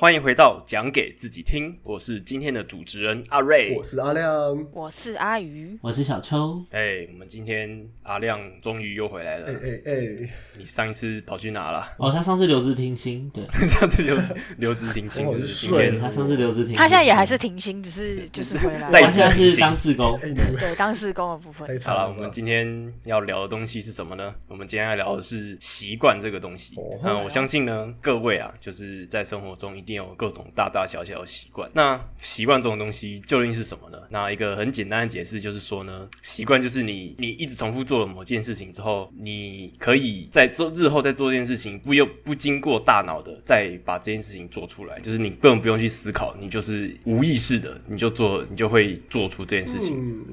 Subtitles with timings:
[0.00, 3.74] 欢迎回到讲给自己听，我是今天的主持人阿瑞。
[3.76, 4.66] 我是阿亮。
[4.70, 9.48] 我是阿鱼，我是小秋，哎、我们今天阿亮终于又回来了。
[9.48, 11.84] 哎哎哎，你上一次跑去哪了？
[11.98, 14.16] 哦，他上次留职停薪，对， 上次留
[14.58, 21.66] 留职停薪，哦就是今天他上次留职停薪，他现在也还是停薪，只是就是回来在他现在是当志工，对当事工的部分。
[21.80, 24.32] 好了，我们今天要聊的东西是什么呢？
[24.46, 26.76] 我们今天要聊的是习惯这个东西。
[26.76, 31.68] 哦嗯，我相信呢，各位啊，就是在生活中一定有各种大大小小的习惯。
[31.72, 33.98] 那习惯这种东西究竟是什么呢？
[34.10, 49.96] 那一个很简单的解释就是说呢，习惯就是你你一直重复做了某件事情之后，你可以在做日后再做这件事情，不用不经过大脑的再把这件事情做出来，就是你根本不用去思考，你就是无意识的你就做，你就会做出这件事情。
[49.98, 50.24] 嗯，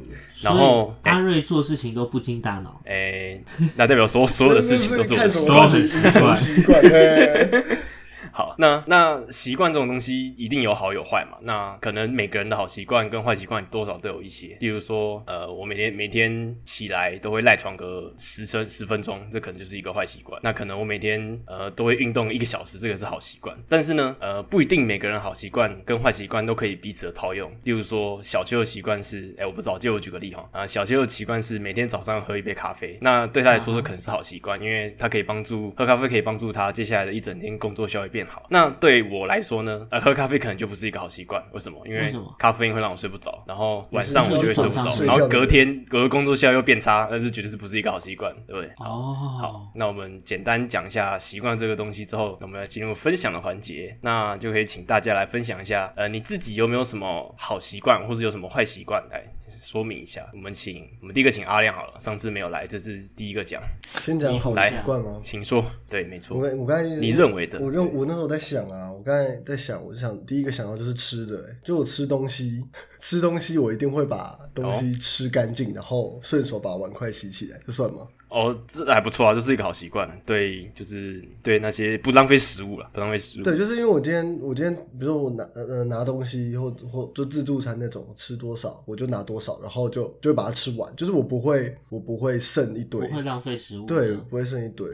[0.41, 3.41] 然后所以阿瑞做事情都不经大脑，诶、
[3.75, 6.81] 那代表说所有的事情都做看什不出么事情什么习惯？
[8.37, 11.37] 好，那那习惯这种东西一定有好有坏嘛。
[11.43, 14.57] 那可能每个人的好习惯跟坏习惯多少都有一些。
[14.59, 20.37] 例如说，呃，我每天每天起来都会赖床个十分十分钟，这可能就是一个坏习惯。
[20.43, 23.57] 那可能我每天呃都会运动一个小时，这个是好习惯。
[23.69, 27.49] 但是呢，呃，不一定每个人好习惯跟坏习惯都可以彼此的套用。
[27.63, 30.45] 例如说，小邱的习惯是，哎、我不知道，借我举个例哈。
[30.51, 38.45] 啊、小邱的习惯是每天早上喝一杯咖啡，那对他来说这可能是好习惯，因为他可以帮助喝咖啡可以帮助他接下来的一整天工作效率变好。
[38.49, 41.43] 那对我来说呢，呃，喝咖啡可能就不是一个好习惯。
[41.51, 41.79] 为什么？
[41.85, 48.69] 因为咖啡因会让我睡不着，然后晚上我就会睡不着然后隔天隔工作效率又变差，那是绝对是不是一个好习惯，对不对？
[48.77, 59.23] 哦，好，那我们简单讲一下习惯这个东西之后，我们来进入分享的环节，那就可以请大家来分享一下，呃，你自己有没有什么好习惯，或是有什么坏习惯来
[59.61, 60.29] 说明一下。
[60.33, 63.61] 我们请我们第一个请阿亮好了，上次没有来，这是第一个讲，
[63.99, 65.21] 先讲好习惯吗？
[65.25, 65.65] 请说。
[65.89, 72.63] 对，没我错，我我刚才你认为的我认我那时候在想啊，我刚才在想，我就想第一个想到就是吃的、欸，就我吃东西，
[72.99, 78.07] 吃东西我一定会把东西吃干净，然后顺手把碗筷洗起来，这算吗？
[78.35, 80.05] 哦，这还不错啊，这是一个好习惯。
[80.25, 83.43] 对，就是对那些不浪费食物了，不浪费食物。
[83.43, 94.85] 对，就是因为我今天我今天比如说我拿呃呃拿东西或或就自助餐那种吃多少我就拿多少，然后就就会把它吃完，就是我不会我不会剩一堆不，会浪费食物，对，不会剩一堆。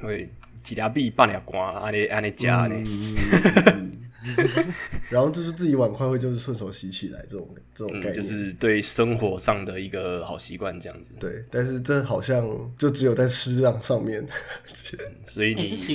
[0.00, 0.28] 会
[0.64, 2.74] 几条币半条瓜，安尼安尼加呢。
[5.10, 11.12] 然后就是自己碗筷会就是顺手洗起来这种这种概嗯，念，就是对生活上的一个好习惯，这样子。
[11.18, 11.44] 对。
[11.50, 14.26] 但是这好像就只有在吃上上面。
[15.26, 15.92] 所以你你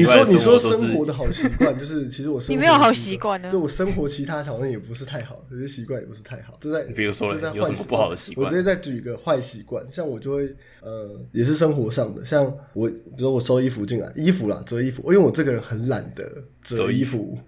[0.00, 6.56] 以外的说你说生活的好习惯，就是其实我生活你没有好习惯呢对我生活其他好像也不是太好，有些习惯也不是太好。
[6.60, 16.24] 就在比如说这在有什么不好的习惯我直接再举一个坏习惯，像我就会呃，也是生活上的，像我比如我收衣服进来，衣服啦折衣服，因为我这个人很懒得
[16.60, 17.38] 折折衣衣服，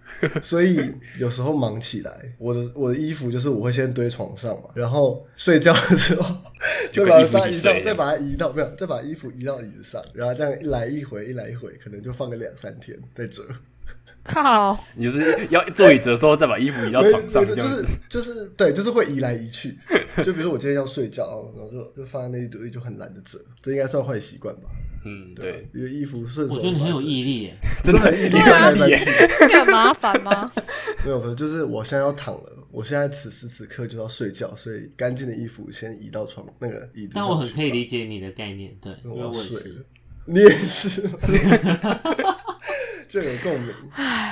[0.41, 0.81] 所以
[1.19, 6.37] 有时候忙起来，我的我的衣服就是我会先堆床上嘛，然后睡觉的时候
[6.93, 13.43] 就再把它移到再把它移到没有，再把衣服移到椅子上，然后这样一来一回一来一回，可能就放个两三天再折。
[14.25, 17.85] 靠，你就是要坐椅子的时候再把衣服移到床上，就是。
[18.09, 19.77] 就是对，就是会移来移去。
[20.25, 24.71] 就比如说我今天要睡觉，然后就就放在那一堆，就很懒得折，这应该算坏习惯吧？
[25.05, 28.99] 嗯，对，因为衣服顺手，我觉得你很有毅，力耶， 真的很对厉啊害耶。
[29.49, 30.51] 这很麻烦吗？
[31.05, 37.29] 没有，没有，就是我现在要躺了，我现在此时此刻就要睡觉，所以干净的衣服先移到床那个椅子上去吧。
[37.29, 39.85] 但我很可以理解你的概念，对，因因为我要睡了。。
[40.27, 41.03] 你也是，
[43.09, 43.75] 就 有共鸣。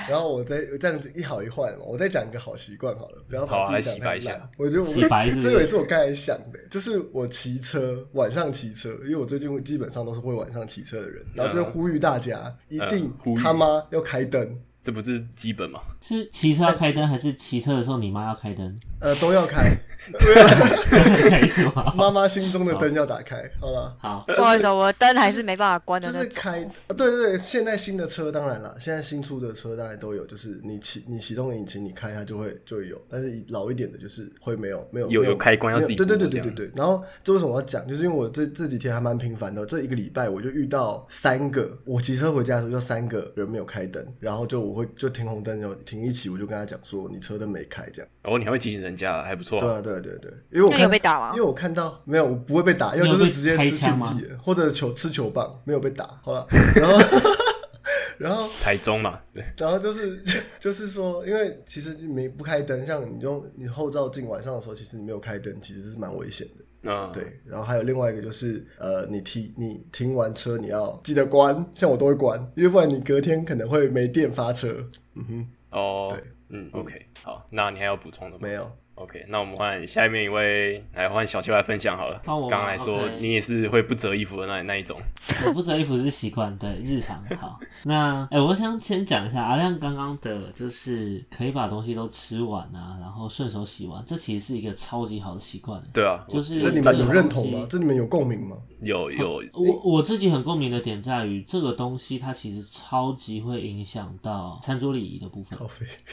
[0.08, 4.30] 然后我再这样子一好一坏嘛，我再讲一个好习惯好了，不要把自己讲太来洗白一下。
[4.30, 4.50] 烂。
[4.58, 4.94] 我觉得我
[5.41, 15.80] 这个也是我刚才想的，就是我骑车晚上骑车，因为我最近基本上都是会晚上骑车的人，然后就呼吁大家一定他妈要开灯，这不是基本吗？
[16.00, 18.77] 是骑车要开灯，还是骑车的时候你妈要开灯？
[19.00, 19.71] 呃，都要开，
[20.19, 21.93] 开什么？
[21.97, 23.49] 妈妈心中的灯要打开。
[23.60, 23.97] 好了。
[24.01, 26.19] 好，不好意思，我灯还是没办法关的就。
[26.19, 36.71] 是开，呃对对对，现在新的车当然了，现在新出的车当然都有，就是你启你启动引擎，你开它就会就会有，但是老一点的就是会没有没有有有开关要自己对对对对对对。
[36.75, 37.87] 然后这为什么我要讲？
[37.87, 48.10] 就是因为我这这几天还蛮频繁的，这一个礼拜我就遇到三个，我骑车回家的时候就三个人没有开灯，然后就我会就停红灯然后停一起，我就跟他讲说你车灯没开这样。
[48.25, 49.60] 哦，你还会提醒人家，还不错啊。
[49.60, 56.04] 对啊对啊对啊对啊，因为我看有被打吗因为我看到没有，我不会被打，因为就是直接吃开枪吗或者球吃球棒，没有被打。
[56.22, 56.98] 好了，然后
[58.18, 60.22] 然后台中嘛，对，然后就是
[60.60, 66.65] 就是说，因为其实你没不开灯，像你用你后照镜晚上的时候，其实你没有开灯，其实是蛮危险的。
[66.84, 74.68] 嗯，对，然后还有另外一个就是，呃，你停你停完车你要记得关，像我都会关，因为不然你隔天可能会没电发车。
[75.15, 78.39] 嗯哼，哦对，嗯，OK，好，那你还有补充的吗？
[78.42, 78.68] 没有，
[79.03, 82.22] OK，那我们换下面一位来换小秋来分享好了。
[82.25, 84.97] 换我刚刚来说你也是会不折衣服的那那一种。
[85.45, 87.59] 我不折衣服是习惯，对日常 好。
[87.83, 95.83] 那哎、我想先讲一下阿亮刚刚的，就是可以把东西都吃完啊，然后顺手洗完，这其实是一个超级好的习惯。
[95.93, 97.66] 对啊，就是这你们有认同吗？
[97.69, 98.57] 这你们有共鸣吗？
[98.81, 105.57] 有有我我自己很共鸣的点在于，这个东西它其实超级会影响到餐桌礼仪的部分。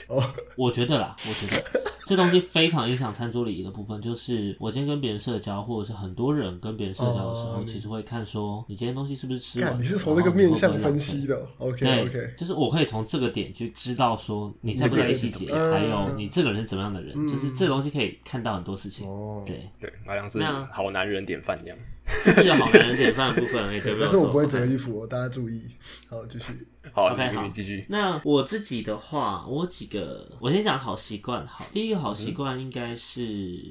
[0.08, 0.24] 哦，
[0.56, 1.64] 我觉得啦，我觉得
[2.06, 9.74] 这东西非常影响餐桌礼仪的部分，就是我今天跟别人社交，或者是很多人跟别人社交的时候，哦其实会看说你今天东西是不是吃完了。
[9.74, 11.48] 看你是从这个面向会不会浪费分析的。
[11.58, 19.08] OK 对 OK，就是我可以从这个点去知道说你在不在意细节，还有你这个人是怎么样的人，就是这东西可以看到很多事情。
[19.08, 21.78] 哦，对，对，好像是那好男人典范这样。
[22.24, 24.02] 这是有好男人典范的部分，也对不对？
[24.02, 25.64] 但是我不会折衣服哦，大家注意。
[26.10, 26.68] 好，继续。
[26.92, 27.86] 好 OK，好继续。
[27.88, 31.46] 那我自己的话，我几个，我先讲好习惯。
[31.46, 33.24] 好，第一个好习惯应该是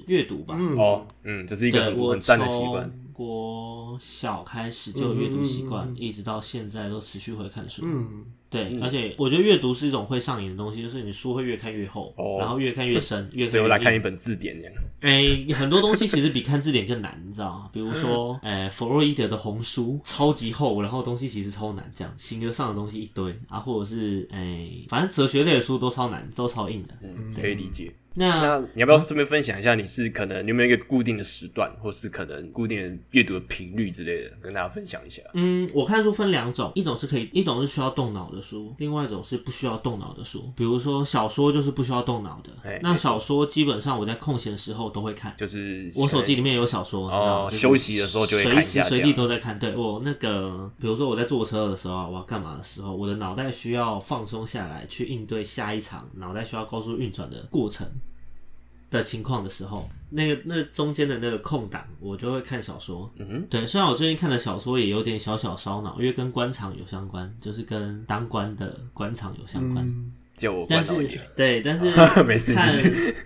[0.06, 0.54] 阅读吧。
[0.56, 2.88] 嗯，哦，嗯，这是一个对我很很赞的习惯。
[2.88, 7.82] 从国小开始就有阅读习惯，一直到现在都持续会看书。
[7.84, 14.74] 嗯，对，而且我觉得阅读是一种会上瘾的东西，就是你书会越看越厚，哦然后越看越深，越看越所以我来看一硬本字典这样。
[15.00, 17.70] 哎、很多东西其实比看字典更难，你知道吗？
[17.72, 26.94] 比如说，哎、弗洛伊德的红书超级厚，然后东西其实超难，这样形而上的东西一堆啊，或者是哎、反正哲学类的书都超难，都超硬的。
[27.02, 27.92] 嗯，可以理解。
[28.14, 35.22] 那那你要不要顺便分享一下，你是可能你有没有一个固定的时段，或是可能固定的阅读的频率之类的，跟大家分享一下？
[35.34, 40.52] 嗯，我看书分两种，一种是可以，一种是需要动脑的书，另外一种是不需要动脑的书。
[40.56, 45.34] 比如说小说就是不需要动脑的哎，那小说基本上我在空闲时候都会看。
[45.36, 47.50] 就是我手机里面有小说，你知道吗？
[47.50, 49.56] 就是休息的时候就会看一下随时随地都在看。
[49.58, 57.86] 对我那个，比如说我在坐车的时候啊，我要干嘛的时候，我的脑袋需要放松下来，去应对下一场脑袋需要高速运转的过程
[58.90, 63.10] 的情况的时候，那个那中间的那个空档，我就会看小说。
[63.16, 69.84] 嗯哼，对，虽然我最近看的小说也有点小小烧脑，因为跟官场有相关，就是跟当官的官场有相关。
[69.86, 71.08] 嗯，叫我但是。
[71.36, 71.86] 对，但是
[72.24, 72.72] 没事看，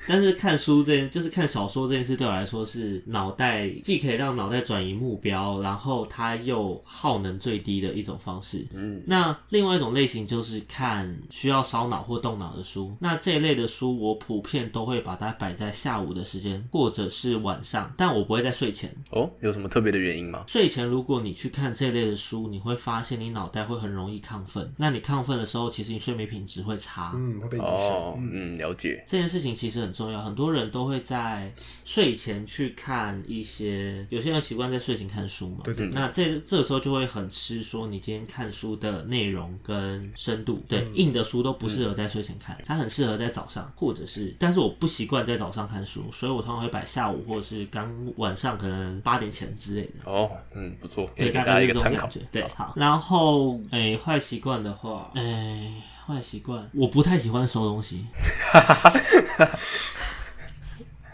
[0.06, 8.66] 但是看书这件，就是看小说这件事，对我来说是脑袋既可以让脑袋转移目标，然后它又耗能最低的一种方式。
[8.74, 12.94] 嗯，那另外一种类型就是看需要烧脑或动脑的书。
[13.00, 18.94] 那这一类的书，我普遍都会把它摆在下午的时间，或者是晚上，但我不会在睡前。
[19.10, 20.44] 哦，有什么特别的原因吗？
[20.46, 24.70] 睡前如果你去看这类的书，你会发现你脑袋会很容易亢奋。
[24.76, 27.01] 那你亢奋的时候，其实你睡眠品质会差。
[27.14, 27.74] 嗯，会被影响。
[27.74, 29.02] 哦，嗯，了解。
[29.06, 31.52] 这件事情其实很重要，很多人都会在
[31.84, 35.60] 睡前去看一些，有些人习惯在睡前看书嘛。
[35.64, 40.62] 对对对那这这个时候就会很吃说你今天看书的内容跟深度。
[40.68, 50.10] 对，嗯硬的书都不适合在睡前看，它很适合在早上，或者是，但是我不习惯在早上看书，所以我通常会摆下午或者是刚晚上可能八点前之类的。
[50.10, 52.48] 哦，嗯，不错，对，给大家一个参考是这种感觉。。
[52.48, 55.72] 对，好，然后诶，坏习惯的话，诶，
[56.12, 58.06] 坏习惯，我不太喜欢收东西。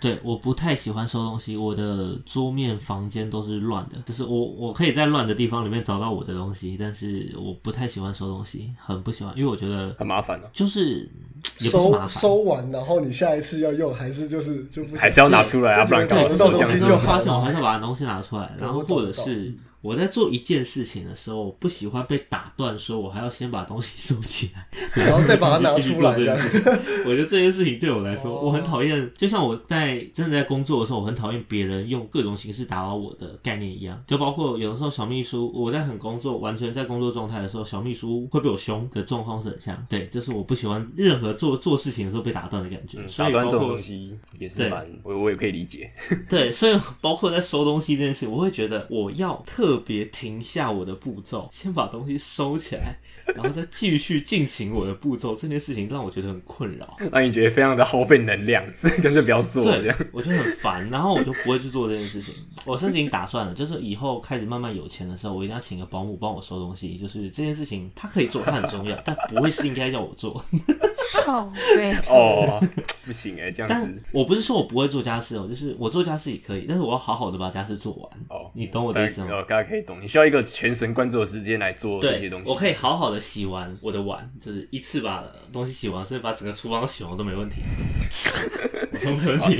[0.00, 11.11] 对，我不太喜欢收东西，我的桌面、房间都是乱的，就是我我可以在乱的地方里面找到我的东西，但是我不太喜欢收东西，很不喜欢，因为我觉得很麻烦的，就是
[11.58, 24.68] 也不是麻收烦，收完，然后你下一次要用，还是就是就不还是要拿出来啊，不然干嘛就觉得找得到东西就发现我还是把东西拿出来，然后或者是我在做一件事情的时候，我不喜欢被打断，说我还要先把东西收起来，
[25.06, 26.11] 然后再把它拿出来
[27.06, 34.02] 我觉得这件事情对我来说，哦我很讨厌，就像我在真的在工作的时候，我很讨厌别人用各种形式打扰我的概念一样。
[34.06, 39.87] 就包括有的时候小秘书，我在很工作，完全在工作状态的时候，小秘书会被我凶的状况是很像。
[39.88, 42.99] 对，就是我不喜欢任何做做事情的时候被打断的感觉。
[43.00, 45.90] 嗯所以包打断这种括东西也是对蛮，我我也可以理解。
[46.28, 52.96] 对，所以包括在收东西这件事，我会觉得我要特特别停下我的步骤，先把东西收起来，
[53.37, 55.35] 然后再继续进行我的步骤。
[55.37, 62.35] 这件事情让我觉得很困扰，让你觉得非常的耗费能量，所以干脆不要做这对样。，我觉得很烦，然后我就不会去做这件事情。
[62.64, 66.97] 我甚至已经打算了，就是以后开始慢慢有钱的时候，我一定要请个保姆帮我收东西。
[66.97, 70.42] 就是这件事情，他可以做，他很重要，但不会是应该要我做。
[72.08, 72.61] 哦，
[73.04, 78.11] 不行哎、这样但子我不是说我不会做家事哦，就是我做家事也可以，但是我要好好的把家事做完。
[78.30, 79.28] 哦，你懂我的意思吗？
[79.30, 82.50] 哦，大家可以懂，你需要一个全神贯注的时间来做这些东，西。
[82.50, 87.62] 我可以好好的洗完我的碗，就是一次把东西洗完，甚至把整个厨房都洗完都没问题，
[88.92, 89.56] 我说没问题。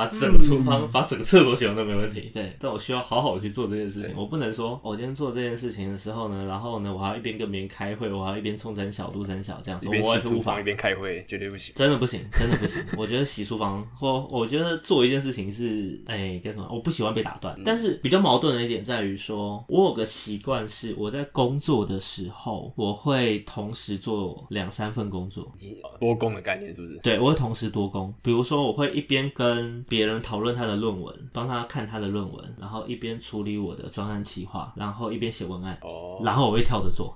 [0.00, 2.30] 把整个厨房、把整个厕所洗完都没问题。
[2.32, 10.64] 对，但我需要好好去做这件事情，我不能说我今天做这件事情的时候呢，然后呢，我还要一边跟别人开会，我还要一边冲三小、录三小这样子，一边我也是无法洗厨房一。
[10.64, 11.74] 边开会，绝对不行。
[11.76, 12.82] 真的不行，真的不行。
[12.96, 16.66] 我觉得洗厨房或我觉得做一件事情是，哎、该什么？
[16.70, 17.54] 我不喜欢被打断。
[17.64, 25.52] 但是比较矛盾的一点在于说，我有个习惯是，我在工作的时候，我会同时做两三份工作。
[26.00, 26.98] 多工的概念是不是？
[27.02, 28.12] 对，我会同时多工。
[28.22, 37.12] 比如说，我会一边跟别人讨论他的论文，帮他看他的论文，然后一边处理我的专案企划，然后一边写文案，哦，然后我会跳着做。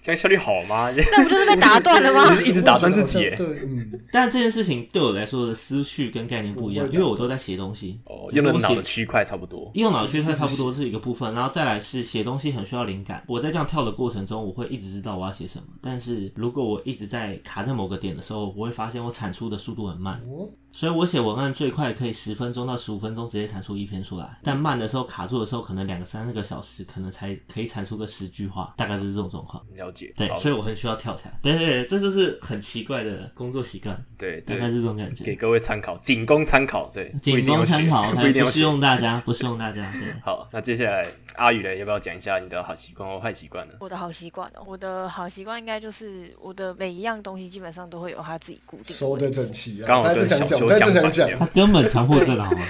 [0.00, 0.90] 这样效率好吗？
[1.12, 2.36] 那不就是被打断了吗就？
[2.40, 8.00] 是一直打断自己对，嗯，但这件事情对我来说的思绪跟概念不一样，因为我都在写东西。
[8.04, 9.68] 哦，用脑的区块差不多。
[9.74, 13.22] 用脑区块差不多是一个部分，然后再来是写东西很需要灵感。
[13.26, 15.64] 我在这样跳的过程中，我会一直知道我要写什么。
[15.82, 20.14] 但是如果我一直在卡在某个点的时候，我会发现我产出的速度很慢。
[20.26, 29.64] 哦所以我写文案最快可以十分钟到十五分钟直接产出一篇出来，但慢的时候卡住的时候，可能两个三个小时，可能才可以产出个十句话，大概就是这种状况。
[29.72, 30.12] 了解。
[30.14, 31.40] 对，所以我很需要跳起来。
[31.42, 35.34] 对对对，这就是很奇怪的工作习惯，对大概，是这种感觉给。
[35.34, 36.90] 各位参考，仅供参考。
[36.92, 39.90] 对，仅供参考，不适用大家，不适用大家。
[39.92, 40.12] 对。
[40.22, 41.06] 好，那接下来
[41.36, 43.72] 阿宇嘞，要不要讲一下你的好习惯或坏习惯呢？
[43.80, 49.86] 我的好习惯哦，我的好习惯应该就是我的每一样东西基本上都会有它自己固定的收位置的整齐啊。
[49.86, 52.66] 刚好我刚才跟正想讲，小我想讲，他根本强迫症好吗？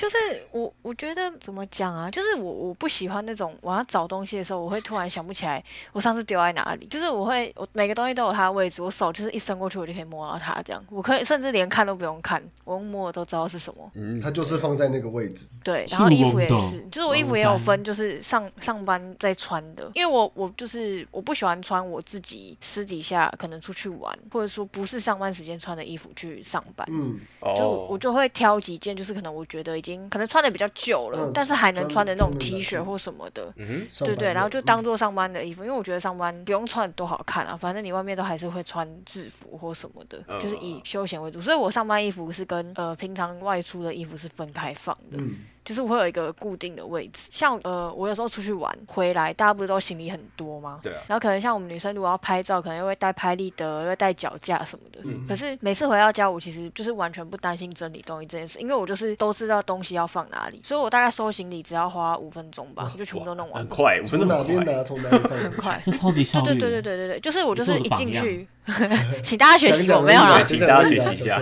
[0.00, 0.16] 就是
[0.50, 2.10] 我，我觉得怎么讲啊？
[2.10, 6.86] 就是我我不喜欢那种我要找东西的时候，我会突然想不起来我上次丢在哪里。
[6.86, 10.62] 就是我会，我每个东西都有它的位置，我手就是一伸过去，我就可以摸到它。
[10.62, 13.90] 这样，我可以甚至连看都不用看，我用摸我都知道是什么。
[13.92, 15.46] 嗯，它就是放在那个位置。
[15.62, 26.88] 对，然后衣服也是，就是我衣服也有分，就是上上班在穿的，因为我我就是我不喜欢穿我自己私底下可能出去玩，或者说不是上班时间穿的衣服去上班。
[26.90, 27.20] 嗯，
[27.54, 33.52] 就我哦，就会挑几件，就是可能我觉得已经可能穿的比较旧了，嗯但是还能穿的那种 T 恤或什么的。
[33.56, 41.40] 嗯，对对，然后就当做上班的衣服，因为我觉得上班不用穿多好看啊，反正你外面都还是会穿制服或什么的，就是以嗯休闲为主。
[41.40, 45.18] 所以我上班衣服是跟呃平常外出的衣服是分开放的。
[45.18, 47.28] 嗯，就是我会有一个固定的位置。
[47.30, 50.80] 像呃，我有时候出去玩回来，大家不是都行李很多吗？
[50.82, 55.00] 对啊，然后可能像我们女生如果要拍照，可能又会带拍立得，又会带脚架什么的。
[55.04, 63.60] 嗯可是每次回到家，我其实就是完全不担心整理东西这件事，因为我就是都知道东西要放哪里，所以我大概收行李只要花五分钟吧，我就全部都弄完。
[63.60, 64.54] 很快，五分从钟很快。
[64.54, 65.80] 哪边拿，从哪里放 很快。
[65.84, 66.46] 这超级效率。
[66.46, 68.48] 对对对对对对对，就是我就是一进去，
[69.22, 71.40] 请大家学习我没有啦而已啊，请大家学习一下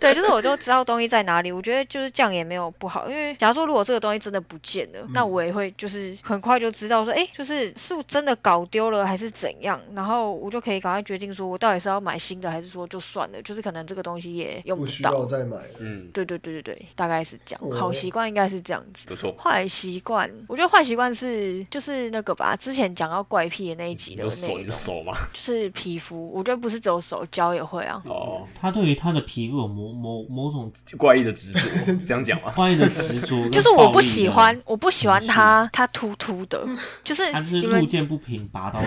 [0.00, 1.52] 对，就是我就知道东西在哪里。
[1.52, 15.12] 我觉得就是这样也没有不好，因为假如说如果这个东西真的不见了，那我也会就是很快就知道说，哎，就是是不是真的搞丢了还是怎样，然后我就可以赶快决定说我到底是要买新的还是说就算了，就是可能这个东西也用不需到。
[15.12, 15.68] 要再买了。
[15.80, 17.62] 嗯，对对对对对，大概是这样。
[17.62, 19.06] 哦好习惯应该是这样子。
[19.08, 19.32] 不错。
[19.38, 25.12] 坏习惯，我觉得坏习惯是就是那个吧，之前讲到怪癖的那一集的你的手，你的，手嘛。
[25.32, 28.00] 就是皮肤，我觉得不是只有手，脚也会啊。
[28.06, 31.60] 哦，他对于他的皮肤有某某某种怪异的执着，
[32.06, 32.52] 这样讲吗？
[32.54, 36.66] 怪异的执着，就是我不喜欢，，我不喜欢它，它突突的，
[37.02, 38.80] 就是他就是你们路见不平拔刀。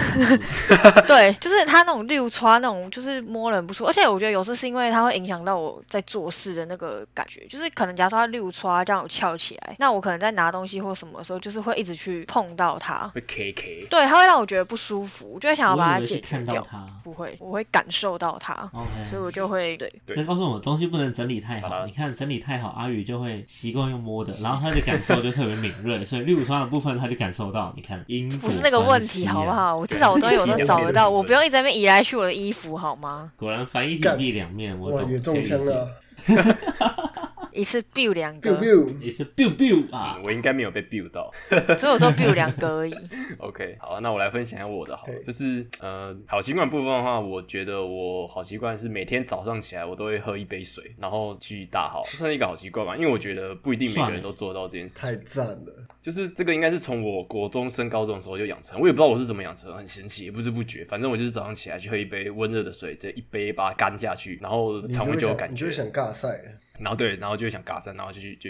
[1.08, 13.88] 对， 就是它那种六穿那种，就是摸人不舒服，而且我觉得有时候是因为它会影响到我在做事的那个感觉，就是可能假如说它六穿这样有翘起来，那我可能在拿东西或什么的时候，就是会一直去碰到它，会 K K。
[13.90, 16.30] 对，它会让我觉得不舒服，我就会想要把它解决掉。
[16.30, 16.86] 看到他。
[17.04, 19.92] 不会，我会感受到它，OK，所以我就会对。
[20.08, 21.68] 对这告诉我们东西不能整理太好。
[21.68, 27.72] 啊你看整理太好，阿宇就会习惯用摸的，然后他的感受就特别敏锐， 所以六双的部分他就感受到。
[27.76, 29.52] 你看因果不是那个问题，好不？
[29.52, 29.78] 好？
[29.78, 33.30] 我至少我东西我都找得到，我不用一直在那移来去我的衣服，好吗？
[33.38, 35.12] 果然反一体必两面，我哇，懂。
[35.12, 35.90] 也中枪了
[37.56, 40.18] 一次 biu 两个，biu，biu，也是 biu biu 啊。
[40.18, 41.32] 嗯，，我应该没有被 build 到。
[41.78, 42.94] 所以我说 biu 两个而已。
[43.40, 45.14] OK，好，那我来分享一下我的好了。
[45.14, 54.14] 嘿，就是呃好习惯部分的话，我觉得我好习惯是每天早上起来我都会喝一杯水，然后去大号，这算是一个好习惯吧，因为我觉得不一定每个算了。
[54.16, 55.02] 人都做得到这件事情。
[55.02, 55.88] 太赞了。
[56.02, 65.54] 就是这个应该是从我国中升高中的时候就养成，我也不知道我是怎么养成，很神奇，也不知不觉，反正我就是早上起来去喝一杯温热的水，这一杯把它干下去，然后你肠胃就会，就有感觉。
[65.54, 66.40] 你就会，想尬赛，
[66.80, 68.50] 然后对，然后就会想嘎三，然后就去就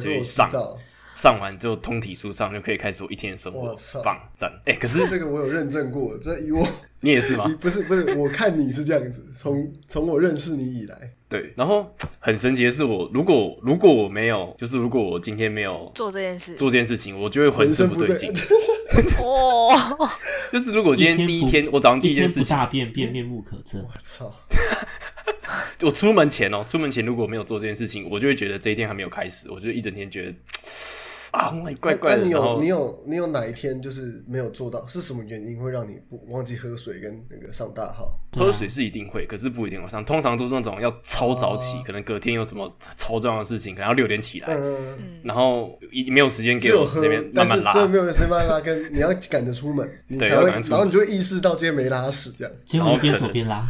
[0.00, 0.50] 去上，
[1.16, 4.50] 上完之后通体舒畅，就可以开始我一天的生活棒赞！
[4.64, 6.66] 哎、可是这个我有认证过，这以我
[7.00, 7.54] 你也是吗你？
[7.54, 18.32] 不是不是，我看你是这样子， 从从我认识你以来，对，然后很神奇的是我，如果如果我没有，就是如果我今天没有做这件事，做这件事情，我就会浑身不对劲。
[19.22, 19.96] 哇，
[20.52, 23.78] 就是如果今天第一天，我早上第一件事情，大便便面目可憎。
[23.82, 24.34] 我操，
[25.82, 30.34] 我出门前哦，出门前如果没有做这件事情，我就会觉得这一天还没有开始，我就一整天觉得
[31.32, 32.22] 啊，怪怪的。
[32.22, 34.86] 那你有你有你有哪一天就是没有做到？
[34.86, 38.18] 是什么原因会让你不忘记喝水跟那个上大号？
[38.36, 47.72] 喝水是一定会，可是不一定晚上，通常都是那种要超早起，哦可能隔天有什么超重要的事情，可能要六点起来，嗯，然后一没有时间给我那边，慢慢拉。
[47.72, 52.52] 但是对，没有时间慢慢拉，跟你要赶着出门，你才会然后你就会意识到今天没拉屎这样。
[52.72, 53.66] 然后边走边拉，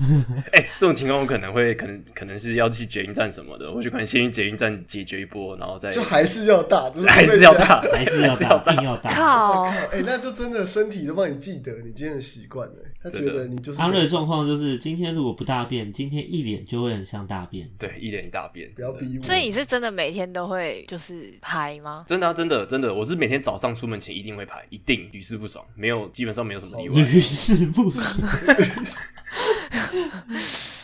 [0.52, 9.12] 哎、这种情况我可能会，可能可能是要去捷运站什么的，我就可能先去捷运站解决一波，然后再就还是要大，只还是要大，还是要大，一定要大。
[9.12, 17.66] 靠，哎、那就真的身体都帮你记得你今天的习惯了，他觉得你就是阿瑞的状况就是，今天如果不大便，今天一脸就会很像大便。
[17.78, 18.70] 对一脸一大便。
[18.74, 19.24] 不要逼我。
[19.24, 22.04] 所以你是真的每天都会就是拍吗？
[22.06, 27.02] 真的啊、真的真的，我是每天早上出门前一定会排，一定屡试不爽，没有基本上没有什么例外。
[27.02, 28.30] 屡试不爽。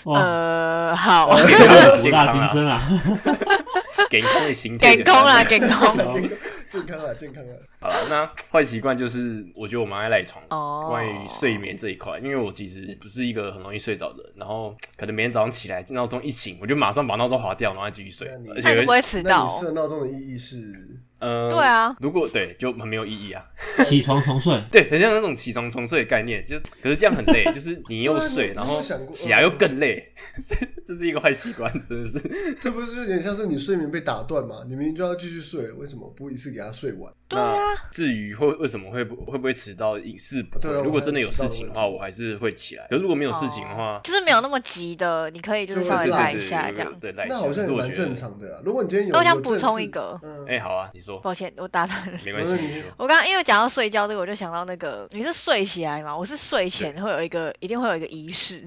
[0.05, 2.81] 哇，呃，好，博大精深啊！
[4.09, 4.97] 健康的心态。
[4.97, 6.31] 给空啦，给空。
[6.77, 7.53] 健康啊，健康啊！
[7.81, 10.43] 好了，那坏习惯就是，我觉得我蛮爱赖床。
[10.51, 19.51] 哦关于睡眠这一块，因为我其实不是一个很容易睡着的人，然后可能每天早上起来闹钟一醒，我就马上把闹钟划掉，然后再继续睡，而且不会迟那到你？
[19.51, 21.01] 设闹钟的意义是？
[21.19, 23.43] 呃，对啊，如果对就很没有意义啊。
[23.85, 30.13] 起床重睡，对，很像那种起床重睡的概念，就可是这样很累， 就是你又对啊睡，然后想起来又更累，
[30.85, 32.57] 这是一个坏习惯，真的是。
[32.61, 34.63] 这不是有点像是你睡眠被打断吗？
[34.69, 37.13] 你明明就要继续睡，为什么不一次给他睡完？
[37.29, 40.61] 对啊，那至于会为什么会不会不会迟到，也是不会。
[40.61, 42.87] 对啊如果真的有事情的话，我还是会起来。
[42.89, 46.93] 可是如果没有事情的话，就是没有那么急的，你可以就是稍微就会赖一下这样。
[47.01, 48.15] 对一下那好像也蛮正。
[48.15, 48.63] 常的啊。
[48.65, 52.19] 如果你今天有，那我想补充一个嗯，哎，好啊，你说，抱歉，我打断了。
[52.25, 52.83] 没关系。
[52.97, 56.17] 我刚刚因为讲到睡觉这个，我就想到那个你是睡起来嘛？
[56.17, 58.63] 我是睡前会有一个，一定会有一个仪式，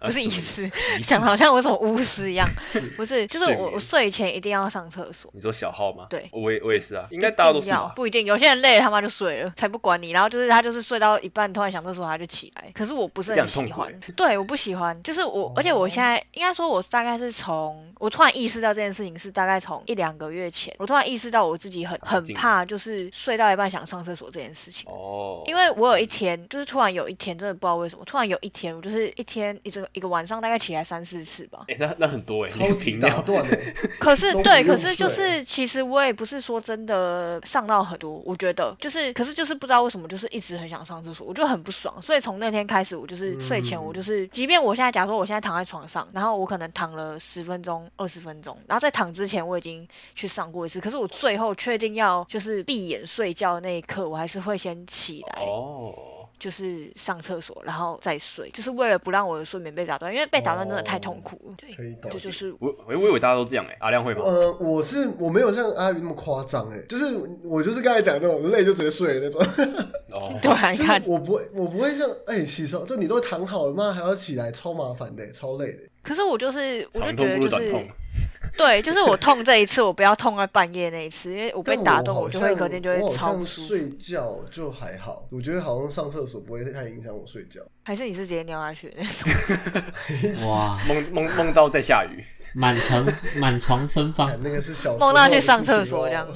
[0.00, 0.70] 不是仪式，
[1.02, 2.48] 讲的好像我什么巫师一样，
[2.96, 5.30] 不是，就是我我睡前一定要上厕所。
[5.34, 6.06] 你说小号吗？
[6.10, 7.92] 对我也我也是啊，应该大家都是吧？
[7.96, 10.10] 不一定，有些人累了他妈就睡了， 才不管你。
[10.10, 15.02] 然后就是他就是睡到一半突然想厕所他就起来，可是我不是很喜欢对，我不喜欢。
[15.02, 24.90] 就是我，而且我现在应该说，我大概是从我突然意识到这件事情是大概从一两个月前，我突然意识到我自己很很怕，就是睡到一半想上厕所这件事情。
[24.90, 31.60] 哦，因为我有一天，就是突然有一天，真的不知道为什么，突然有一天，我就是一天一整个一个晚上，大概起来三四次吧。
[31.68, 33.08] 哎，那那很多哎，超级停掉。
[33.08, 33.74] 打断哎。
[34.00, 42.00] 可是对，可是就是其实我也不是说真的上到很多，我觉得就是，可是就是不知道为什么，就是一直很想上厕所，我就很不爽。
[42.02, 55.42] 所以从那天开始，我就是睡前我就是，即便我现在假如说我现在躺在床上，然后我可能躺了十分钟、二十分钟，然后在躺之前我已经去上过一次，可是我最后确定要就是闭眼睡觉那一刻，我还是会先起来。
[55.42, 55.92] 哦，
[56.38, 61.54] 就是上厕所，然后再睡，就是为了不让我的睡眠被打断，因为被打断真的太痛苦了。
[61.56, 64.20] 对，可以懂这就是我我我以为大家都这样哎，阿亮会吗？
[64.24, 69.42] 呃，我是我没有像阿宇那么夸张哎，就是我就是刚才讲那种累就直接睡的那种，
[70.12, 75.80] 哦， 对我不会我不会像哎、起床就你都躺好了嘛还要起来，超麻烦的，超累的。
[76.04, 77.84] 可是我就是，我就觉得就是。
[78.56, 83.66] 对，就是我痛这一次，我不要痛在半夜那一次，因为我被打断，好我就会像隔天就会我好像超不舒服。
[83.68, 87.60] 睡觉就还好，我觉得好像上厕所不会太影响我睡觉。
[87.82, 90.48] 还是你是直接尿下去那种？
[90.50, 96.26] 哇，梦梦梦到在下雨，满床满床芬芳 哎，那个是小梦到去上厕所 这样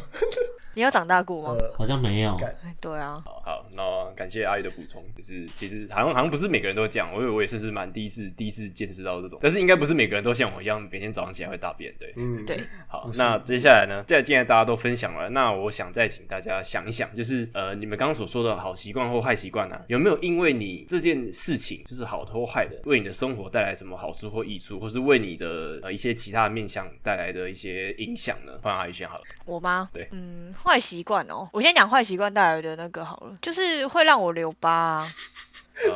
[0.78, 1.50] 你有长大过吗？
[1.58, 2.36] 呃，好像没有。
[2.36, 3.82] 干对啊，好好，那
[4.14, 12.12] 感谢阿姨的补充，就是其实好像好像不是每个人都这样，我以为我也是是蛮第一次第一次见识到这种，但是应该不是每个人都像我一样每天早上起来会大便，对。
[12.16, 14.04] 嗯，对，好不，是那接下来呢？
[14.06, 28.52] 既然既然大家都分享了，那我想再请大家想一想，就是呃，你们刚刚所说的好习惯或坏习惯呢，有没有因为你这件事情就是好或坏的，为你的生活带来什么好处或益处，或是为你的呃一些其他的面向带来的一些影响呢？
[28.62, 29.24] 换阿姨先好了。
[29.44, 29.90] 我吗？
[29.92, 35.02] 对嗯，坏习惯哦，我先讲坏习惯带来的那个好了，就是会让我留疤、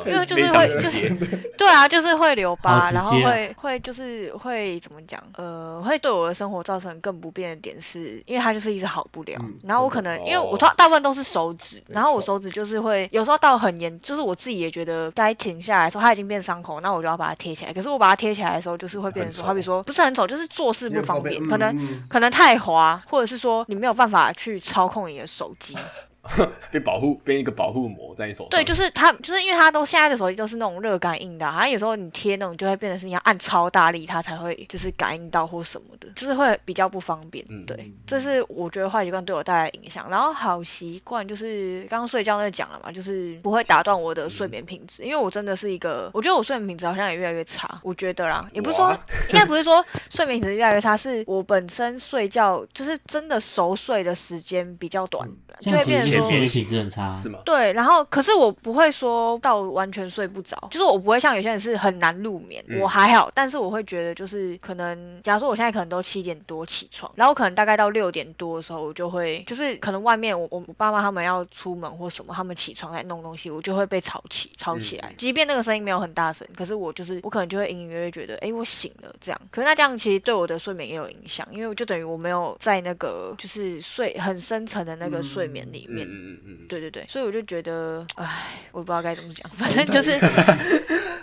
[0.04, 1.10] 呃因为就是会就是，
[1.58, 5.20] 对啊，就是会留疤，然后会会就是会怎么讲？
[5.36, 9.36] 呃，会对我的生活造成更不便的点是，因为它就是一直好不了。
[9.40, 17.72] 嗯然后我可能因为我哦大大部分都是手指，然后我手指就是会有时候到很严，就是我自己也觉得该停下来的时候，它已经变伤口，那我就要把它贴起来。
[17.72, 25.76] 可是我把它贴起来的时候，就是会变成说，好比说不是很丑，就是做事不方便，很方便可能可能太滑，或者是说你没有办法去操控你的手机。
[26.70, 28.50] 被保护，变一个保护膜在你手上。
[28.50, 37.44] 对，就是它，就是因为它都现在的手机都是那种热感应的、啊，它有时候你贴那种就会变成是你要按超大力，它才会就是感应到或什么的，就是会比较不方便。
[37.48, 40.08] 嗯对，这是我觉得坏习惯对我带来的影响。
[40.08, 48.96] 然后好习惯就是刚刚睡觉那讲了嘛，就是不会打断我的睡眠品质，因为我真的是一个，我觉得我睡眠品质好像也越来越差，我觉得啦，也不是说
[49.28, 55.26] 应该不是说睡眠品质越来越差，是我本身睡觉就是真的熟睡的时间比较短，
[55.60, 57.30] 这就会变成说睡眠品质很差是。
[57.30, 57.38] 吗？
[57.46, 86.04] 对，然后可是我不会说到完全睡不着，就是我不会像有些人是很难入眠，嗯我还好，但是我会觉得就是可能，假如说我现在可能都七点多起床，然后可能大概到六点多的时候，我就会就是可能外面我我我爸妈他们要出门或什么，他们起床来弄东西，我就会被吵起吵起来，嗯即便那个声音没有很大声，可是我就是我可能就会隐隐约约觉得，哎，我醒了这样，可是那这样其实对我的睡眠也有影响，因为我就等于我没有在那个就是睡很深层的那个睡眠里面。
[86.04, 90.18] 嗯嗯嗯嗯，对对对，所以我就觉得，唉，我不知道该怎么讲，反正就是，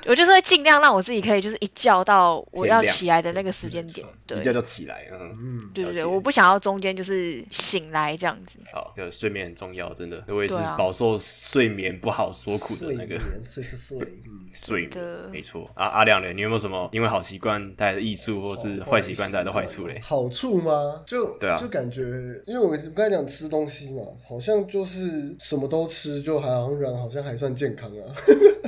[0.06, 8.60] 我就是会尽量让我自己可以就是一觉到我要起来的那个时间点，对一觉就起来，嗯，嗯，对对对，我不想要中间就是醒来这样子。
[8.72, 15.70] 好，这个睡眠很重要，真的，我也是饱受睡眠不好所苦的那个眠睡是睡，嗯， 睡眠没错。
[15.76, 16.32] 啊，阿亮呢？
[16.32, 20.00] 你有没有什么因为好习惯带来的益处，或是坏习惯带来的坏处嘞？
[20.02, 21.04] 好处吗？
[21.06, 22.02] 就对啊就感觉，
[22.46, 28.04] 因为我们刚才讲吃东西嘛，好像就是什么都吃，就好像好像还算健康啊。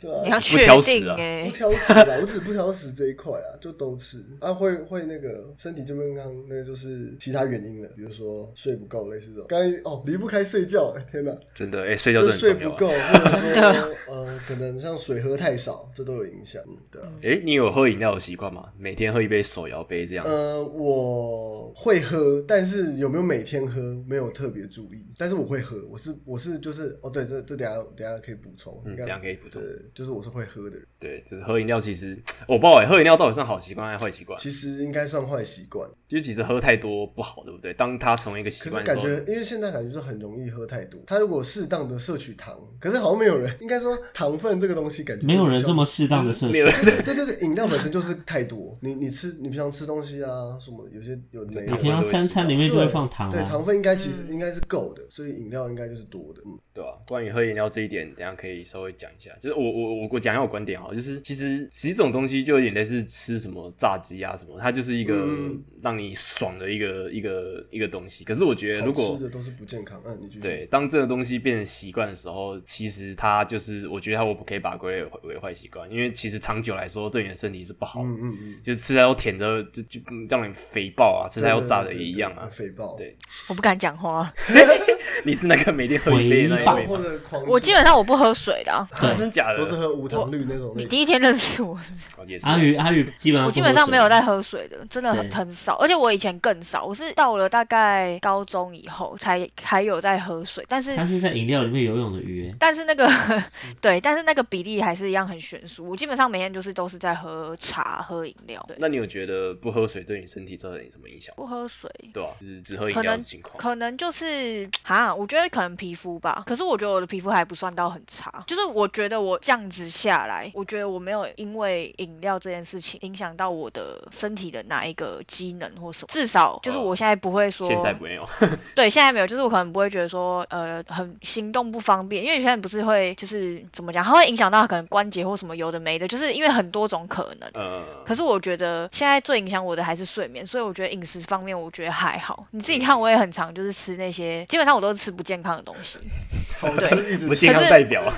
[0.00, 9.44] 对啊，不你要确挑食啊定哎、不挑食啦，我只不挑食这一块啊，就都吃啊，会会那个身体健不健康，那个就是其他原因了，比如说睡不够，类似这种。
[9.46, 13.12] 刚才哦，离不开睡觉，哎天哪，真的，哎，睡觉就真的睡不够，啊。
[13.12, 16.62] 或者说 呃，可能像水喝太少，这都有影响。
[16.66, 17.08] 嗯，对啊。
[17.22, 18.70] 哎，你有喝饮料的习惯吗？
[18.78, 20.26] 每天喝一杯手摇杯这样？
[20.26, 29.62] 呃，我会喝，但是有没有每天喝没有特别注意，但是我会喝，我是我是就是哦，对，这这等下等下可以补充，嗯，应该这样可以补充。
[29.62, 34.38] 对，就是我是会喝的人，对，就是喝饮料，其实我不知道哎，喝饮料到底算好习惯还是坏习惯？
[34.38, 37.72] 其实应该算坏习惯，因为其实喝太多不好，对不对？
[37.74, 53.44] 当它成为一个习可是惯的时候，感觉因为现在感觉是很容易喝太多，他如果适当的摄取糖，可是好像没有人，应该说糖分这个东西感觉没有人这么适当的摄取对对对对，饮料本身就是太多，你你吃你平常吃东西啊，什么有些有你平常三餐里面就会放糖对，啊。
[53.44, 56.42] 糖分应该其实应该是够的，所以饮料应该就是多的。
[56.46, 59.30] 嗯，对吧、关于喝饮料这一点，等一下可以稍微讲一下。
[59.40, 68.24] 就是我我我我讲一下我观点哈，就是其实其实这种东西就有点类似吃什么炸鸡啊什么，它就是一个嗯让你爽的一个一个一个东西。
[68.24, 70.00] 可是我觉得如果吃的都是不健康。
[70.06, 70.40] 嗯，你。
[70.40, 78.08] 对，当这个东西变成习惯的时候，其实它就是我觉得它我不可以把它归类为为坏习惯，因为其实长久来说对你的身体是不好的。
[78.08, 82.48] 嗯嗯嗯，就是吃太多甜的，就就嗯让你肥爆啊；吃菜要炸的也一样啊。
[82.50, 82.94] 肥爆。
[82.96, 83.16] 对
[83.48, 84.32] 我不敢讲话，
[85.24, 86.96] 你是那个每天喝一杯的那一位或？
[86.98, 87.42] 者狂。
[87.46, 88.88] 我基本上我不喝水的、啊。
[89.00, 89.56] 对 真假的？
[89.58, 90.76] 都是喝无糖绿那种类型。
[90.78, 92.08] 你第一天认识我是不是？
[92.18, 103.10] 哦也是阿宇阿宇基本上我基本上没有在喝水的，真的很对很少，而且我以前更少，我是到了大概高中以后才还有在喝水，但是他是在饮料里面游泳的鱼欸，但是那个
[103.80, 105.88] 对，但是那个比例还是一样很悬殊。
[105.88, 111.34] 我基本上每天就是都是在喝茶、喝饮料，对，那你有觉得不喝水对你身体造成什么影响？
[111.36, 111.90] 不喝水。
[112.12, 113.56] 对啊，就是只喝饮可能料的情况。
[113.56, 114.68] 可能就是
[115.10, 128.28] 哈，我觉得可能皮肤吧，可是我觉得我的皮肤还不算到很差，就是我觉得我这样子下来，我觉得我没有因为饮料这件事情影响到我的身体的哪一个机能或什么，至少就是我现在不会说，现在没有，
[128.74, 137.50] 对，现在没有，就是我可能不会觉得说，呃，很行动不方便，因为有些人不是会，就是怎么讲，它会影响到可能关节或什么有的没的，就是因为很多种可能。
[137.54, 142.44] 呃，可是我觉得现在最影响我的还是睡眠，所以我觉得饮食方面我觉得还好。
[142.50, 145.98] 你自己看，我也很常就是吃那些，基本上我都是吃不健康的东西。
[146.60, 148.12] 好吃一直不健康代表啊。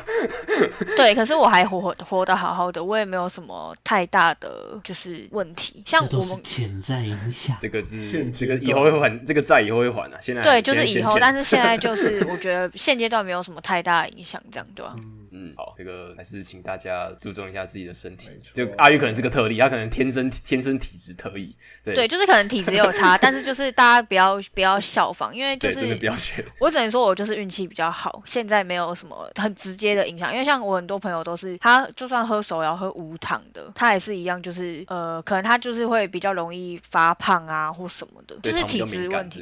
[0.97, 5.83] 对，可是我还活活得好好的，我也没有什么太大的就是问题。
[5.87, 7.57] 像我们潜在影响。
[7.61, 10.19] 这个是现这个以后会还，这个债以后会还啊。
[10.21, 15.22] 现在对，就是以后，但是是现在就是我觉得现阶段没有什么太大的影响，这样对吧、嗯，
[15.57, 26.45] 好，好，这个还是请大家注重一下自己的身体就阿玉可能是个特例，他可能天生天生体质特异，对对，就是可能体质有差， 但是就是大家不要不要效仿，因为就对，真的是不要学。
[26.59, 30.33] 我只能说我就是运气比较好，现在没有什么很直接的影响。
[30.33, 39.41] 因为像我很多朋友都是，他就算喝手摇喝无糖的，他也是一样，就是呃，可能他就是会比较容易发胖啊或什么的，就是体质问题。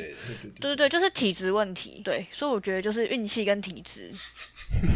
[0.61, 2.03] 对对对，就是体质问题。
[2.05, 4.11] 对，所以我觉得就是运气跟体质，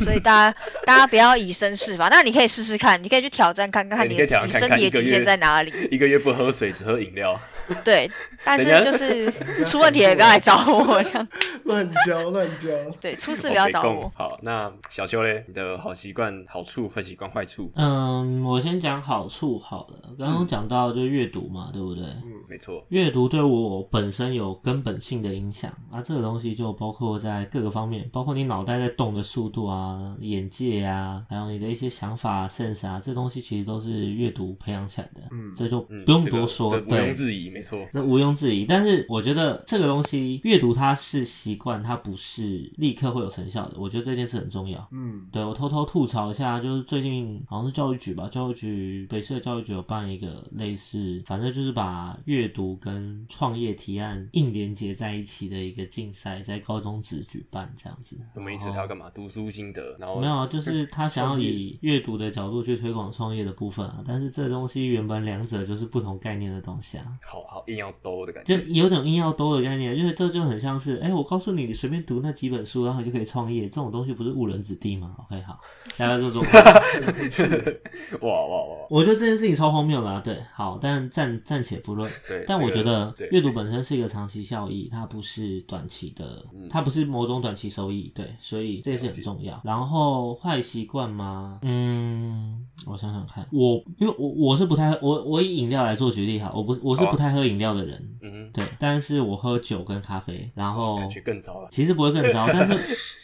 [0.01, 2.09] 所以大家大 家不要以身试法。
[2.09, 5.73] 那你可以试试看，你可以去挑战看看对你的挑战看看身体的极限在哪里。
[5.91, 7.39] 一个月不喝水，只喝饮料。
[7.83, 8.11] 对，
[8.45, 9.33] 但是就是
[9.65, 11.27] 出问题也不要来找我这样。
[11.65, 12.69] 乱教乱教。
[13.01, 14.11] 对，出事不要找我共。
[14.11, 20.11] 好，那小秋嘞，你的好习惯、好处、坏习惯、坏处，嗯，我先讲好处好了。
[20.19, 22.05] 刚刚讲到就阅读嘛，对不对？
[22.05, 22.85] 嗯没错。
[22.91, 35.23] 阅读对我本身有根本性的影响啊，这个东西就包括在各个方面，包括你脑袋在动的速度啊、眼界啊，还有你的一些想法、sense 啊，这东西其实都是阅读培养起来的。
[35.31, 37.87] 嗯，这就嗯，不用多说，这毋对庸，置疑，没错。
[37.93, 38.65] 这毋庸置疑。
[38.67, 43.75] 但是我觉得这个东西阅读它是习惯，它不是立刻会有成效的。
[43.79, 44.87] 我觉得这件事很重要。
[44.93, 58.19] 嗯，对我偷偷吐槽一下，就是最近好像是教育局吧，教育局北市的教育局有办一个类似，反正就是把阅读跟创业提案硬连接在一起的一个竞赛，在高中职举办这样子。
[58.33, 58.65] 什么意思？
[58.71, 59.11] 他要干嘛？
[59.15, 67.05] 读书心得，然后没有啊，就是他想要以阅读的角度去推广创业的部分啊，但是这东西原本两者就是不同概念的东西啊。
[67.23, 68.65] 好好硬要兜的感觉就。
[68.75, 75.61] 有点硬要兜的概念，因为这就很像是，哎、我告诉你，你随便读那几本书，然后你就可以创业，这种东西不是误人子弟吗？OK，好，
[75.97, 76.43] 大家这种。
[78.21, 78.87] 哇哇哇！
[78.91, 82.11] 我觉得这件事情超荒谬啦、啊，对，好，但暂暂且不论。
[82.29, 89.61] 对，但我觉得阅读本身是一个长期效益，它不是短期的，嗯它不是某种短期收益，对，所以这也是很重要。
[89.65, 91.59] 然后坏习惯吗？
[91.63, 101.69] 嗯，我想想看，我因为我我是不太我我以饮料来做举例哈，我不我是不太喝饮料的人，对嗯对，但是我喝酒跟咖啡，然后哼，感觉更糟了。
[101.71, 102.75] 其实不会更糟， 但是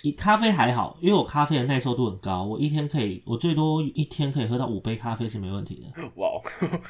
[0.07, 6.03] 以咖啡还好，因为我咖啡的耐受度很高，我一天可以，我最多一天可以喝到五杯咖啡是没问题的。
[6.17, 6.41] 哇哦，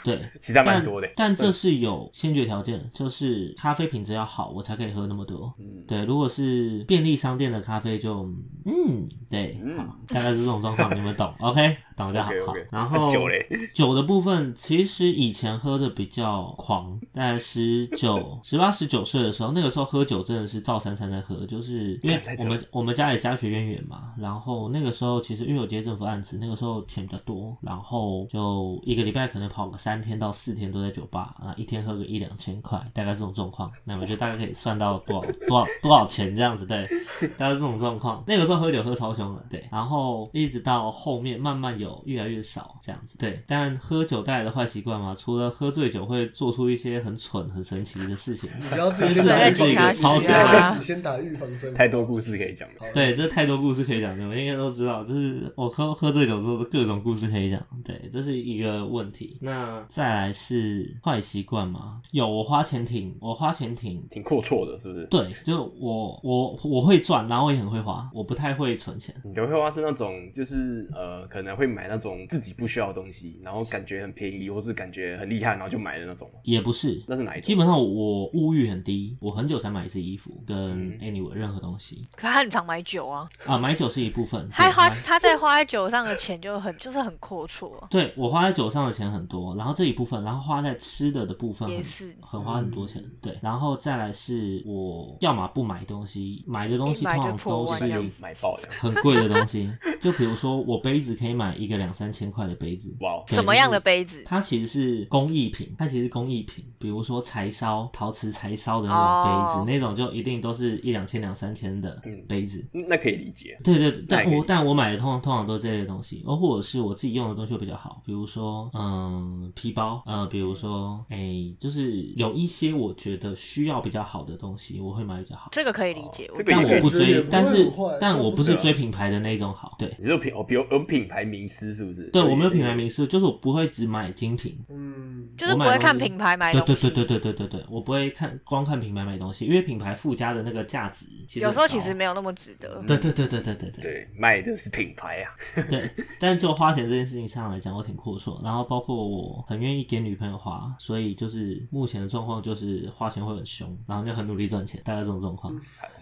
[0.04, 1.08] 对， 其实还蛮但多的。
[1.14, 5.52] 但这是有先决条件，就是咖啡品质要好，我才可以喝那么多。
[5.58, 8.22] 嗯，对，如果是便利商店的咖啡就，
[8.64, 12.30] 嗯，对，嗯好，大概是这种状况，你们懂？OK， 懂就好。
[12.46, 12.54] 好。
[12.70, 36.88] 然后 酒嘞， 酒的部分，其实以前喝的比较狂，在十九、十八、十九岁的时候，那个时候喝酒真的是照三餐在喝，就是因为我们我们家里家学渊源嘛，然后那个时候其实因为有接政府案子，那个时候钱比较多，然后就一个礼拜可能跑个三天到四天都在酒吧，啊，一天喝个一两千块，大概这种状况，那我觉得大概可以算到多少多少多少钱这样子，对，
[37.36, 38.22] 大概是这种状况。
[38.26, 43.42] 那个时候喝酒喝超凶的，对，然后一直到后面慢慢有越来越少这样子，对。
[43.46, 51.74] 但喝酒带来的坏习惯嘛，除了喝醉酒会做出一些很蠢、很神奇的事情，你不要自己先睡打预在警察防针，超级不要啊自己先打预防针。
[51.74, 52.74] 太多故事可以讲了。
[52.92, 59.38] 对，这太多故事可以讲，你们应该都知道，就是我喝喝醉酒之后的各种故事可以讲，对，这是一个问题。
[59.40, 62.00] 那再来是坏习惯嘛？
[62.12, 64.00] 有，我花钱挺，我花钱挺。
[64.10, 65.06] 挺阔绰的，是不是？
[65.06, 69.14] 对，就我我我会赚，然后我也很会花，我不太会存钱。
[69.24, 76.40] 你的会花是那种，就是呃，可能会买那种自己不需要的东西，然后感觉很便宜，或是感觉很厉害，然后就买的那种吗。
[76.44, 77.46] 也不是，那是哪一种？
[77.46, 80.98] 基本上我物欲很低，我很久才买一次衣服，跟嗯。
[81.00, 82.02] Anyway 任何东西。
[82.14, 92.14] 可他很常买酒啊，啊，买酒是一部分， 他花他在花在酒上的钱就很 就是很阔绰啊，对我花在酒上的钱很多，然后这一部分，然后花在吃的的部分也是。
[92.20, 97.86] 很花很多钱，对，然后再来是我要么不买东西，买的东西通常都是
[98.20, 99.70] 买爆的，很贵的东西，
[100.00, 104.22] 就比如说我杯子可以买一个两三千块的杯子，哇什么样的杯子？
[104.24, 112.64] 它其实是工艺品，它其实是工艺品，比如说柴烧、陶瓷柴烧的那种杯子，哦那种就一定都是一两千、两三千的嗯杯子。
[112.72, 113.56] 嗯那可以理解。
[113.62, 125.48] 对对，对但我但我买的通常通常都是这类东西，而或者是我自己用的东西会比较好，比如说嗯皮包，呃，比如说哎、就是有一些我觉得需要比较好的东西，我会买比较好。
[125.52, 132.08] 这个可以理解，但我不追但是但我不是追品牌的那种好，对，你有品哦，比如有品牌名师是不是？
[132.10, 136.88] 对，我没有品牌名师，就是我不会只买精品，嗯，就是不会看品牌买东西。
[136.90, 141.06] 对对对对对对对，我不会看光看品牌买东西，因为品牌附加的那个价值，
[141.40, 142.82] 有时候其实没有那么值得。
[142.86, 145.30] 对对对对对对对，卖的是品牌啊。
[145.68, 155.54] 对，但就花钱这件事情上来讲，我挺阔绰，然后包括我很愿意给女朋友花，所以就是目前的状况就是花钱会很凶，然后就很努力赚钱，大概这种状况。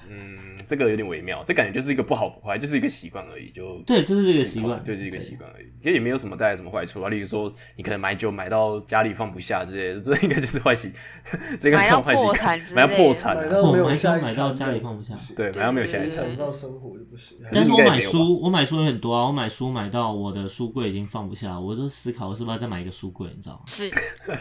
[0.09, 3.78] 嗯，这个有点微妙，这感觉就是一个不好不坏，就是一个习惯而已，就。
[3.87, 7.09] 对，就是这个习惯，就是一个习惯而已，其实也没有什么带来什么坏处啊。
[7.09, 10.93] 例如说，你可能买酒买到家里放不下之类的，这应该就是坏习，
[11.61, 17.38] 这个买到算坏习惯破产，买到破产啊，买到没有买下一到买到家里放不下对，买到没有下一餐对对对影响到生活就不行。
[17.53, 23.62] 但是我买书，我买书也很多啊，我买书买到我的书柜已经放不下，我都思考我是不是要再买一个书柜，你知道吗？
[23.67, 23.91] 是，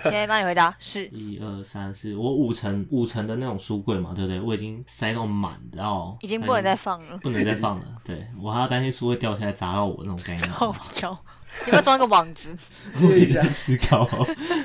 [0.03, 1.07] 现在帮你回答是。
[1.13, 4.39] 一二三四，我五层五层的那种书柜嘛，对不对？
[4.39, 7.85] 我已经塞到满，然后已经不能再放了，不能再放了。
[8.03, 10.49] 对我还要担心书会掉掉下来砸到我那种概念。
[10.49, 11.17] 好笑。
[11.65, 12.49] 你要不要装个网子？
[12.93, 14.07] 接一下，思考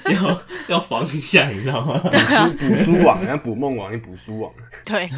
[0.07, 1.99] 要要防一下，你知道吗？
[2.59, 4.53] 补书网，然后补梦网，你补书网，
[4.85, 5.09] 对，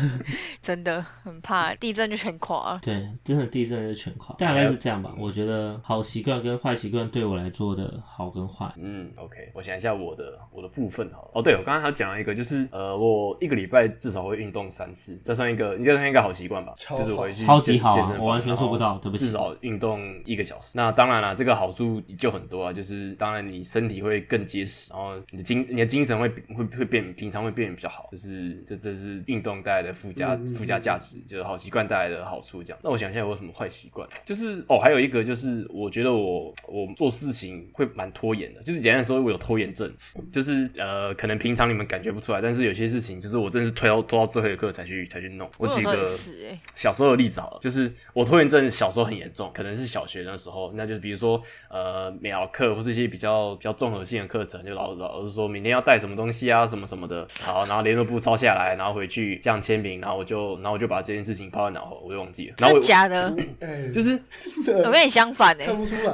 [0.63, 2.81] 真的很怕地震就全垮了。
[2.83, 5.13] 对，真的地震就全垮，大概是这样吧。
[5.19, 11.31] 我觉得好习惯跟坏习惯对我来说的好跟坏，嗯，OK，我想一下我的我的部分好了。
[11.35, 16.73] 哦，对，我刚刚还讲了一个，就是呃，我一个礼拜至少会运动三次，这算一个，你这算一个好习惯吧？
[16.77, 20.73] 超就是我会去超级好我完全做不到对不起至少运动一个小时。
[20.75, 32.63] 那当然了，这个好处就很多啊，就是当然你身体会更结实，然后你的精你的精神会会会变，平常会变得比较好，就是这这是运动带来的附加附加价值，就是好习惯带来的好处。
[32.63, 39.93] 这样，那我想一下我有什么坏习惯，就是哦，还有一个就是我觉得我我做事情会蛮拖延的，就是简单的说，我有拖延症，
[40.33, 45.51] 就是呃，可能平常你们感觉不出来，但是有些事情就是我真的是推到拖到最后一刻才去才去弄。
[45.59, 46.07] 我举个
[46.75, 63.35] 小时候的例子好了，就是我拖延症小时候很严重，可能是小学那时候，那就是比如说呃秒课或是一些比较比较综合性的课程，就老老师说明天要带什么东西啊，什么什么的，好，然后联络簿抄下来，然后回去这样签名，然后我就然后我就把这件事情抛在脑后，我就忘记了，然后真我的假的？
[63.61, 64.19] 哎，就是
[64.85, 66.13] 我跟你相反哎、看不出来。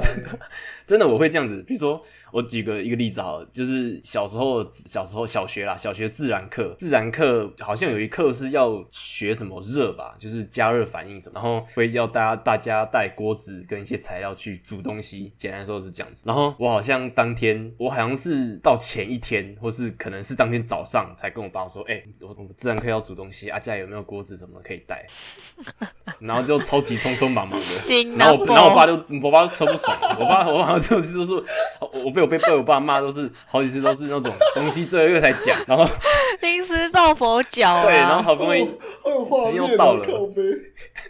[0.91, 16.23] 真的我会这样子，比如说我举个一个例子好了，就是小时候小时候小学啦，小学自然课，自然课好像有一课是要学什么热吧，就是加热反应什么，然后会要大家大家带锅子跟一些材料去煮东西，简单说是这样子。
[16.25, 25.05] 然后我好像当天，我好像是到前一天，或是可能是当天早上才跟我爸说，哎、我我们自然课要煮东西，啊家里有没有锅子什么可以带？
[26.19, 27.65] 然后就超级匆匆忙忙的。
[27.65, 31.33] 心然后我，然后我爸就我爸就超不爽，我爸我爸就是都是
[31.79, 35.87] 我 我被我被被我爸骂都是好几次都是那种东西最后一个才讲，然后
[36.41, 37.85] 临时抱佛脚啊！
[37.85, 40.05] 对，然后好不容易，时又到了。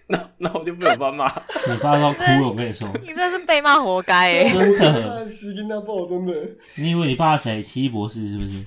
[0.07, 1.27] 那那我就被我爸骂，
[1.67, 5.19] 你爸都要哭了，我跟你说，你这是被骂活该哎、真的。
[5.19, 6.33] 那西跟他爆真的，
[6.77, 7.61] 你以为你爸谁？
[7.61, 8.61] 奇异博士是不是？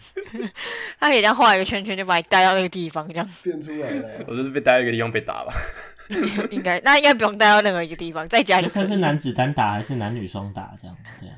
[0.98, 4.08] 他可以这样画一个圈圈，就把你带到那个地方，这样变出来了。
[4.26, 5.52] 我就是被带到一个地方被打吧。
[6.50, 11.34] 应该那应该不用带到任何一个地方，在家里就看 是男子单打还是男女双打这样，这样。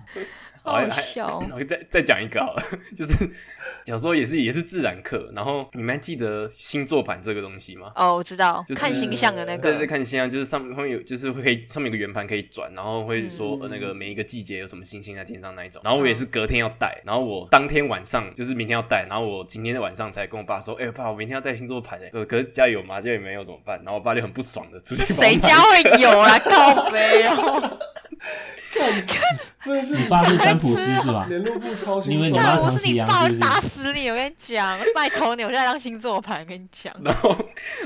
[0.72, 1.46] 好笑哦。
[1.55, 2.62] 我再再讲一个好了，
[2.96, 3.29] 就是
[3.85, 7.92] 小时候也是也是自然课，然后你们还记得星座盘这个东西吗？
[7.94, 15.81] 哦，我知道，就是看形象的那个对对，看星象就是上面会有，就是会可以上面有个圆盘可以转，然后会说、嗯呃那个每一个季节有什么星星在天上那一种。
[15.85, 23.00] 然后我也是隔天要带，然后我当天晚上就是明天要带，然后我今天的晚上才跟我爸说，哎、爸，我明天要带星座盘哎，呃可是家里有吗？
[23.00, 23.76] 家也没有怎么办？
[23.85, 26.38] 然后我爸就很不爽的出去谁家会有啊？
[26.44, 27.79] 靠背哦，
[29.66, 31.26] 真的是你爸是占卜师 是吧？
[31.29, 34.09] 联络部超你妈唐我是是不是我打死你！
[34.11, 37.37] 我跟你讲， 拜托你，我现在当星座盘，跟你讲然后，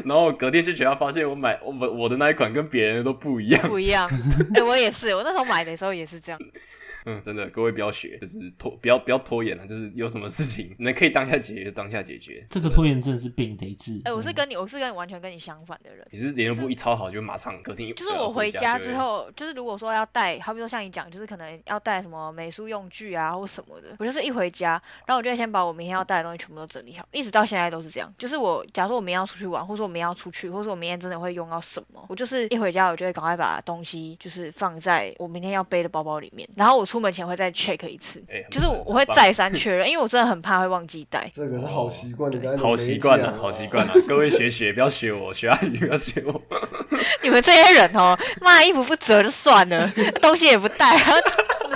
[0.05, 3.67] 然后隔天去学校发现我买我我我的那一款跟别人的都不一样。
[3.69, 4.11] 不一样。
[4.55, 6.41] 哎，我也是，我那时候买的时候也是这样。
[7.05, 12.47] 嗯，真的，各位不要学，就是拖不要不要拖延了，就是有什么事情 你们可以当下解决就当下解决。
[12.51, 14.01] 这个拖延症是病得治。
[14.05, 16.07] 哎，我是跟你，我是跟你完全跟你相反的人。
[16.11, 24.73] 你是联络部一抄好就马上隔天，就是呃我回家之后，就是如果说要带，好比说像你讲，就是可能要带什么美术用具啊或什么的，我就是一回家，
[25.07, 28.13] 然后我就会先把我明天要带的东西全部都整理好，一直到现在都是这样。
[28.19, 41.31] 就是我假如说我明天要出去玩，或者说我明天要出去，或者说我明天真的会用到什么，我就是一回家我就会赶快把东西就是放在我明天要背的包包里面，然后我出门前会再 check 一次，哎就是我我会再三确认，因为我真的很怕会忘记带。
[41.33, 43.95] 这个是好习惯，你刚才好习惯了啊，，好习惯啊！
[44.09, 46.43] 各位学学，不要学我，学阿宇不要学我。
[47.23, 49.89] 你们这些人哦，妈衣服不折就算了，
[50.21, 51.17] 东西也不带，然后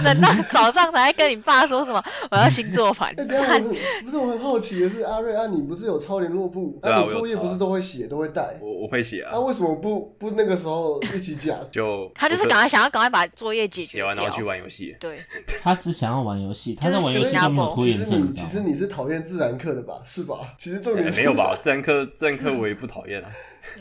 [0.02, 3.62] 等到早上才跟你爸说什么我要星座盘哎、，等一下我很
[4.04, 6.76] 不是我很好奇的是，阿瑞啊，你不是有抄联络簿？
[6.82, 8.58] 那啊你作业不是都会写都会带？
[8.60, 11.56] 我我会写啊那、，为什么不不那个时候一起讲？
[11.70, 14.46] 就他就是我赶快想要赶快把作业解决写完然后去掉。
[14.48, 14.96] 玩游戏。
[15.04, 15.22] 对，
[15.62, 20.00] 他只想要玩游戏，他在玩游就是戏都没有拖其实延症，你其实你是讨厌自然课的吧？
[20.02, 20.38] 是吧？
[20.56, 21.54] 其实重点没有吧？
[21.60, 23.28] 自然课自然课我也不讨厌啊。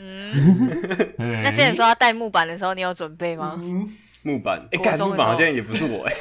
[0.00, 3.58] 嗯，那那之前说要带木板的时候，你有准备吗？
[3.62, 3.88] 嗯，
[4.22, 6.14] 木板，哎，国干木板好像也不是我哎，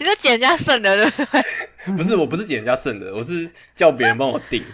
[0.00, 1.96] 你是捡人家剩的，对不对？
[1.96, 4.64] 不是我不是捡人家剩的，我是叫别人帮我订。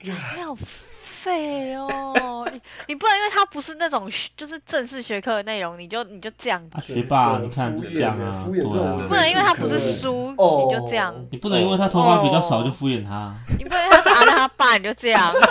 [0.00, 0.56] 你好
[1.24, 2.46] 废哦！
[2.52, 11.14] 你你不能因为它不是那种就是正式学科的内容，你就你就这样啊，学霸，你看敷衍就这样啊，敷衍这种不，能因为它不是书，哦你就这样。
[11.32, 13.34] 你不能因为他头发比较少哦就敷衍他。
[13.58, 15.32] 你不能因为他是阿亮他爸，你就这样。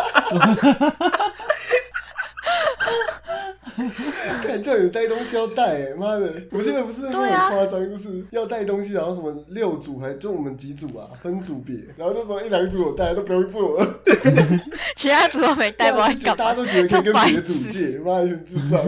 [4.44, 6.34] 看叫你带东西要带、欸，妈的！
[6.52, 14.00] 我现在不是很夸张，就是要带东西，然后什么六组还就我们几组啊，分组别，然后这时候一两组有带都不用做了，
[14.96, 16.44] 其他组都没带，不知道就在干嘛。
[16.44, 18.84] 大家都觉得可以跟白别组借， 妈的，智障。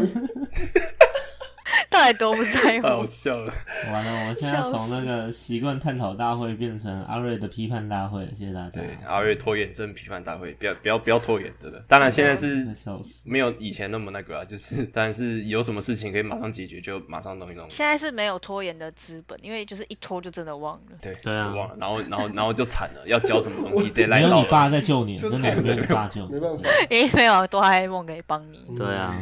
[1.95, 3.03] 到底多不在太好？
[3.07, 3.53] 笑了，
[3.91, 8.81] 完了，我们现在笑从那个习惯探讨大会变成阿瑞的批判大会，谢谢大家。
[8.81, 11.83] 对，阿瑞拖延症批判大会，不要不要不要拖延，真的。
[11.87, 12.65] 当然现在是。
[13.25, 17.65] 没有以前那么那个啊，就是当然是有什么事情可以马上解决就马上弄一弄。
[17.69, 20.97] 现在是没有拖延的资本，因为就是一拖就真的忘了。
[21.01, 24.69] 对对啊忘了，然后然后然后就惨了，要交什么东西 得没来到有你爸。
[24.69, 26.33] 在救你，就真的惨没有你爸救你。
[26.33, 28.65] 没办法，因为没有哆啦 A 梦可以帮你。
[28.77, 29.15] 对啊，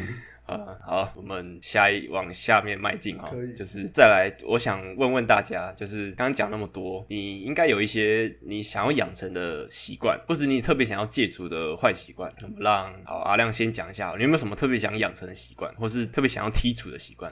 [0.46, 12.32] 呃，好，我们下一往下面迈进哈可以，就是再来，我想问问大家，就是刚刚讲那么多，你应该有一些你想要养成的习惯，或者你特别想要戒除的坏习惯。
[12.42, 17.32] 那么让好阿亮先讲一下，你有没有什么特别想养成的习惯，或是特别想要剔除的习惯？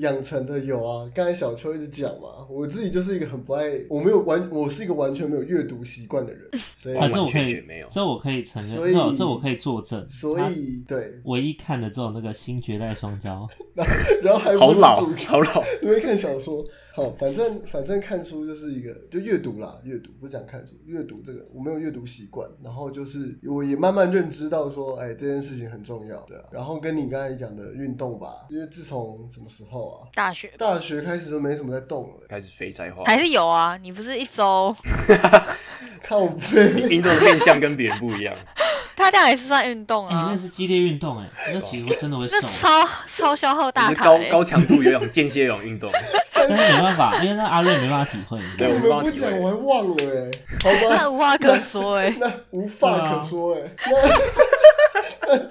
[0.00, 1.10] 养成的有啊。
[1.14, 10.06] 刚才小秋一直讲嘛，我自己就是一个很不爱，我没有完，我是一个完全没有阅读习惯的人， 所以啊，这我可以完全全没有，这我可以承认所以认，这这我可以作证。
[10.06, 13.28] 所以对，唯一看的只有那个《新绝代双骄》，
[14.22, 14.96] 然后还好老
[15.28, 15.62] 好老。
[15.82, 16.64] 因为看小说，
[16.94, 26.42] 好，反正反正看书就是一个就阅读啦，阅读不是讲看书，阅读这个我没有阅读习惯，然后就是我也慢慢认知到说，哎，这件事情很重要，对啊。
[26.52, 34.74] 然后跟你刚才讲的运动吧，因为自从什么时候啊，大学大学开始都没什么在动了，开始肥宅化，还是有啊，你不是一周，
[36.02, 38.34] 靠背，运动的面向跟别人不一样。
[38.96, 42.36] 他这样也是算运动哎、啊那，是激烈运动哎、那其实真的会 瘦。
[42.42, 45.90] 那，超超消耗大就是卡欸高高强度游泳、间歇游泳运动，
[46.48, 50.30] 但是没办法，因为那阿瑞没办法体会，你知道对我们不讲我还忘了哎、
[50.62, 52.14] 好吧，那 无话可说哎。
[52.18, 53.60] 那无话可说哎、
[55.28, 55.38] 那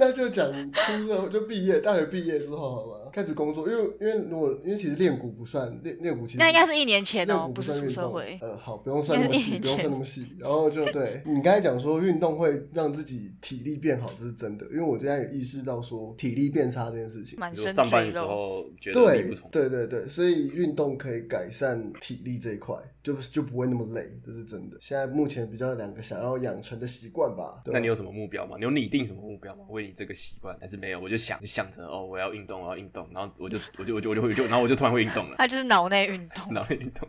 [0.00, 8.38] 那就讲出社会就毕业，大学毕业之后好吧，开始工作，因为因为如果因为其实练鼓不算练练鼓，其实那应该是一年前哦，练鼓不算运动社会。
[8.40, 10.26] 呃，好，不用算那么细，不用算那么细。
[10.38, 17.38] 然后就对你刚才讲说运动会让自己体力变好，这是真的，因为我现在也意识到说体力变差这件事情。
[17.38, 19.50] 满身比如上班的时，候觉得力对不从。
[19.50, 24.76] 对对对，所以运动可以改善体力这一块，就就不会那么累，这是真的。
[24.80, 27.62] 现在目前比较两个想要养成的习惯吧。
[27.66, 28.56] 那你有什么目标吗？
[28.58, 29.64] 你有拟定什么目标吗？
[29.68, 31.00] 为你这个习惯，还是没有？
[31.00, 36.44] 我就想就想着哦，我要运动，我要运动，然后我就我就我就我就我就然后我就突然会运动了， 他就是脑内运动。
[36.52, 37.08] 脑内运动，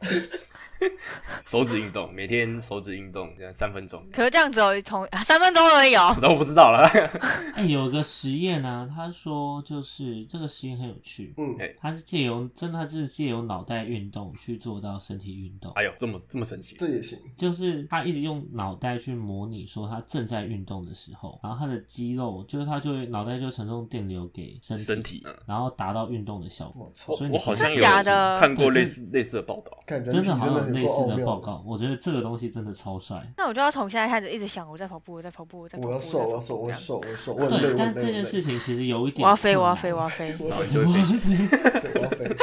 [1.46, 4.04] 手指运动，每天手指运动，这样三分钟。
[4.12, 6.22] 可是这样只有从啊三分钟而已哦可。
[6.22, 6.88] 是 我不知道了，
[7.56, 17.18] 哎、有个实验呢、他说就是这个实验很有趣，嗯哎他是借由真的他是借由脑袋运动去做到身体运动，哎呦，这么这么神奇，这也行。
[17.38, 25.22] 就是他一直用脑袋去模拟说他正在运动的时候，然后他的肌肉就是他就会脑袋就传送电流给身体，身体。
[25.26, 26.86] 嗯然后达到运动的效果。
[26.86, 33.18] 我操，所以你我好像有假的看过对类似类似的报道，真的好像有类似的报告，我觉得这个东西真的超帅。
[33.38, 38.12] 那我就要从现在开始一直想，我在跑步，我在跑步，我在跑步，我要瘦，我要瘦，我要瘦，我要瘦，对，但这。
[38.12, 40.26] 件事情其实有一点我要飞，困我要飞，难我要飞。
[40.44, 41.38] 我要你就飞。
[41.80, 42.36] 对，我要飞，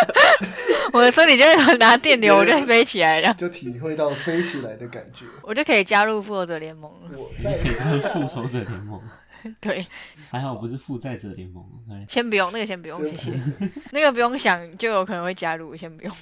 [0.94, 5.26] 我的身体就会拿电流，我就会飞起来了，就体会到飞起来的感觉。
[5.42, 7.18] 我就可以加入复仇者联盟了。
[7.18, 8.98] 我在可以加入复仇者联盟，
[9.60, 9.86] 对，
[10.30, 11.64] 还好不是负债者联盟。
[12.08, 13.70] 先不用那个，先不用，谢先谢。
[13.92, 16.12] 那个不用想，就有可能会加入，先不用。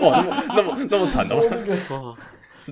[0.00, 1.26] 哇，那么那么那么惨
[1.90, 2.16] 哦！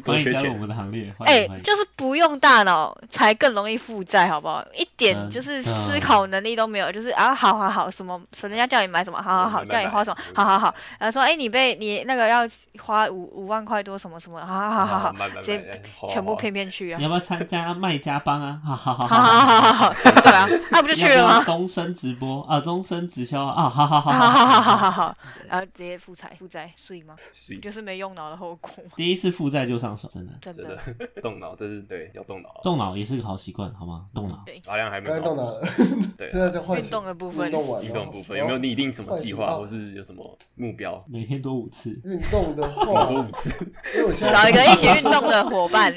[0.00, 0.58] 欢迎加入我。
[0.58, 1.46] 们的行列，欢哎。
[1.62, 4.64] 就是不用大脑才更容易负债，好不好？
[4.74, 12.42] 一点就是思考能力都没有，就是啊，好好好，什么，什么人家叫你买什么，好好好，叫你花什么，好好好，然后说，哎、你被你那个要
[12.80, 17.02] 花五五万块多什么什么，好好好好好，直接全部好骗骗去啊你！
[17.02, 18.60] 要不要参加卖家帮啊？
[18.64, 21.42] 好好好好好好好好，对啊，那不就去了吗？
[21.44, 22.60] 终身直播啊？
[22.60, 23.68] 终身直销啊？
[23.68, 25.16] 好好好好好好好好好。
[25.48, 27.14] 然后直接负债负债税吗？
[27.32, 30.32] 所以就是没用脑的后果，第一次负债就上手，真的。
[30.40, 30.82] 真真的的。
[31.20, 32.60] 动脑，这是对要动脑。
[32.62, 34.06] 动脑也是个好习惯，好吗？
[34.14, 34.44] 动脑。
[34.66, 35.60] 阿亮还没有刚才到哪了？
[36.16, 41.04] 对现在在换运动的部分运动完运动部分有没有拟定什么计划，或是有什么目标？
[41.08, 41.90] 每天多五次。
[42.04, 43.50] 运动的多话， 五次，
[43.94, 45.94] 因为我现在找一个一起运动的伙伴，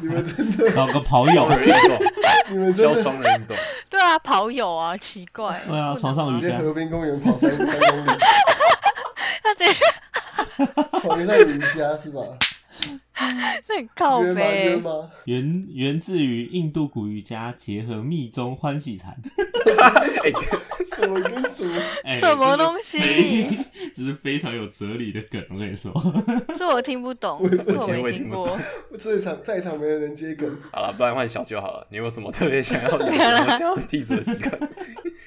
[0.00, 1.98] 你们真的，找个跑友运动，
[2.50, 3.56] 你们真教的双人运动。
[3.90, 6.58] 对啊，跑友啊，奇怪，对啊，床上瑜伽。
[6.58, 8.18] 河滨公园跑三三公里，
[9.42, 12.22] 他直接床上瑜伽是吧？
[13.66, 14.78] 这很靠背，
[15.24, 19.16] 源源自于印度古瑜伽结合密宗欢喜禅，
[20.94, 21.82] 什么 跟什么？
[22.04, 22.98] 哎什么东西？
[23.96, 25.90] 这是非常有哲理的梗，我跟你说。
[26.58, 28.58] 这我听不懂，我也这我没听过。
[28.98, 31.86] 这场在场没人能接梗，好了，不然换小九好了。
[31.90, 33.16] 你有什么特别想要养成、
[33.48, 34.70] 想要剔除的习惯？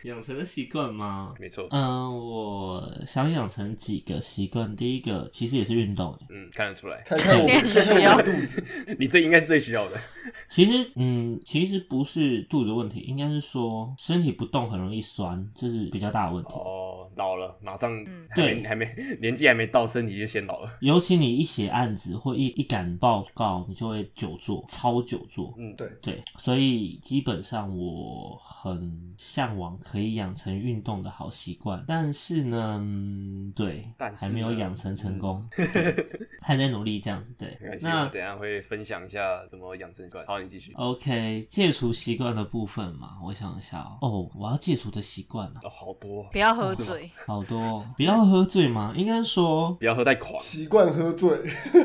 [0.04, 1.34] 养成的习惯吗？
[1.40, 4.74] 没错，嗯，我想养成几个习惯。
[4.76, 7.48] 第一个其实也是运动，欸嗯，看得出来，看看我，
[7.84, 8.64] 需要肚子，
[9.00, 9.98] 你这应该是最需要的。
[10.48, 16.54] 其实，嗯，其实不是肚子问题，应该是说身体不动很容易酸，这是比较大的问题。
[16.54, 17.92] 哦，老了，马上
[18.36, 18.88] 对还没
[19.22, 20.72] 年纪还没到，身体就先老了。
[20.82, 25.54] 尤其你一写案子或一一赶报告，你就会久坐，超久坐。
[25.58, 35.96] 嗯，对，对，所以基本上我很向往可以养成运动的好习惯，但是呢，嗯对，但是还没有呢养成成功，对
[36.42, 37.34] 还在努力这样子。
[37.38, 40.26] 对那等一下会分享一下怎么养成习惯。
[40.26, 40.74] 好，你继续。
[40.76, 50.38] OK，戒除习惯的部分嘛，我想一下哦，哦，我要戒除的习惯啊，哦，好多，不要喝醉，好多哦，不要喝醉吗，应该说 不要喝太狂。
[50.42, 51.30] 习惯喝醉，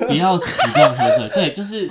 [0.09, 1.89] 不要习惯喝醉，对，就是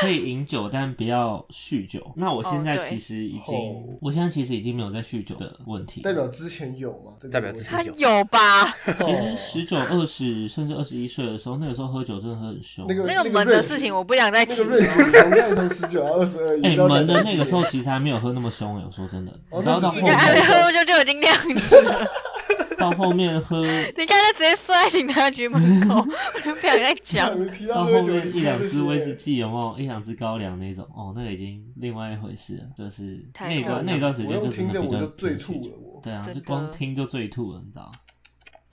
[0.00, 2.12] 可以饮酒，但不要酗酒。
[2.16, 7.12] 那我现在其实已经，哦我现在其实已经没有在酗酒的问题，代表之前有吗？
[7.18, 8.74] 这个代表之他前有吧？
[8.98, 12.86] 其实十九、二十甚至二十一岁的时候，那个时候喝酒真的喝很凶。
[12.88, 14.78] 那个那个门的事情我不想再提那个。
[14.78, 15.48] 瑞了。
[15.48, 19.32] 你从从十九到二十二，哎、门的那个时候其实还没有喝那么凶哎、我说真的。
[19.50, 22.06] 哦然后到后那只是还没面，喝就就已经那样子了，
[22.78, 23.62] 到后面喝，
[23.96, 25.96] 你看他直接摔在警察局门口，
[26.34, 27.28] 我就不想再 讲。
[27.68, 29.78] 到后面一两支威士士忌有没有？
[29.78, 32.62] 一两支高粱那种，哦，那个已经另外一回事了。
[32.76, 37.90] 就是那段那一段时间就真听的比较醉吐了，对啊，就光听就醉吐了，你知道。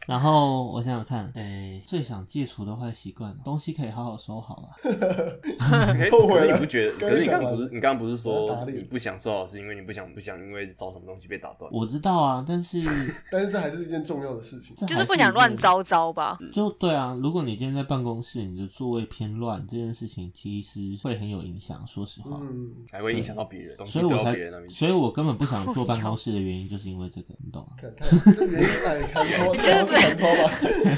[0.08, 4.72] 然后我想想看，哎、最想戒除的坏习惯，东西可以好好收好啊。
[4.82, 6.97] 可后悔了你不觉得？
[6.97, 11.70] 可是你刚刚不是你刚刚不是说你不想收好，是因为你不想不想因为找什么东西被打断？
[11.74, 12.82] 我知道啊，但是
[13.30, 14.74] 但是这还是一件重要的事情。
[14.88, 16.39] 就是不想乱糟糟吧？
[16.53, 21.86] 就对啊，如果你今天在办公室，你的座位偏乱，这件事情其实会很有影响。
[21.86, 24.38] 说实话，嗯，还会影响到别人，所以我才。
[24.70, 27.76] 所以我根本不想坐 办公室的原因，就是因为这个，你懂吗？
[27.78, 29.53] 看太这原因哎，看拖，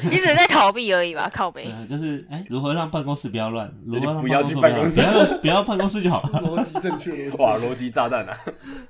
[0.10, 1.30] 你只是在逃避而已吧？
[1.34, 1.64] 靠背。
[1.64, 6.41] 对啊，就是哎、如何让办公室不要乱，如何让不要去办办公室不要不要办公室就好了。
[6.41, 8.38] 逻辑正确， 哇，逻辑炸弹啊！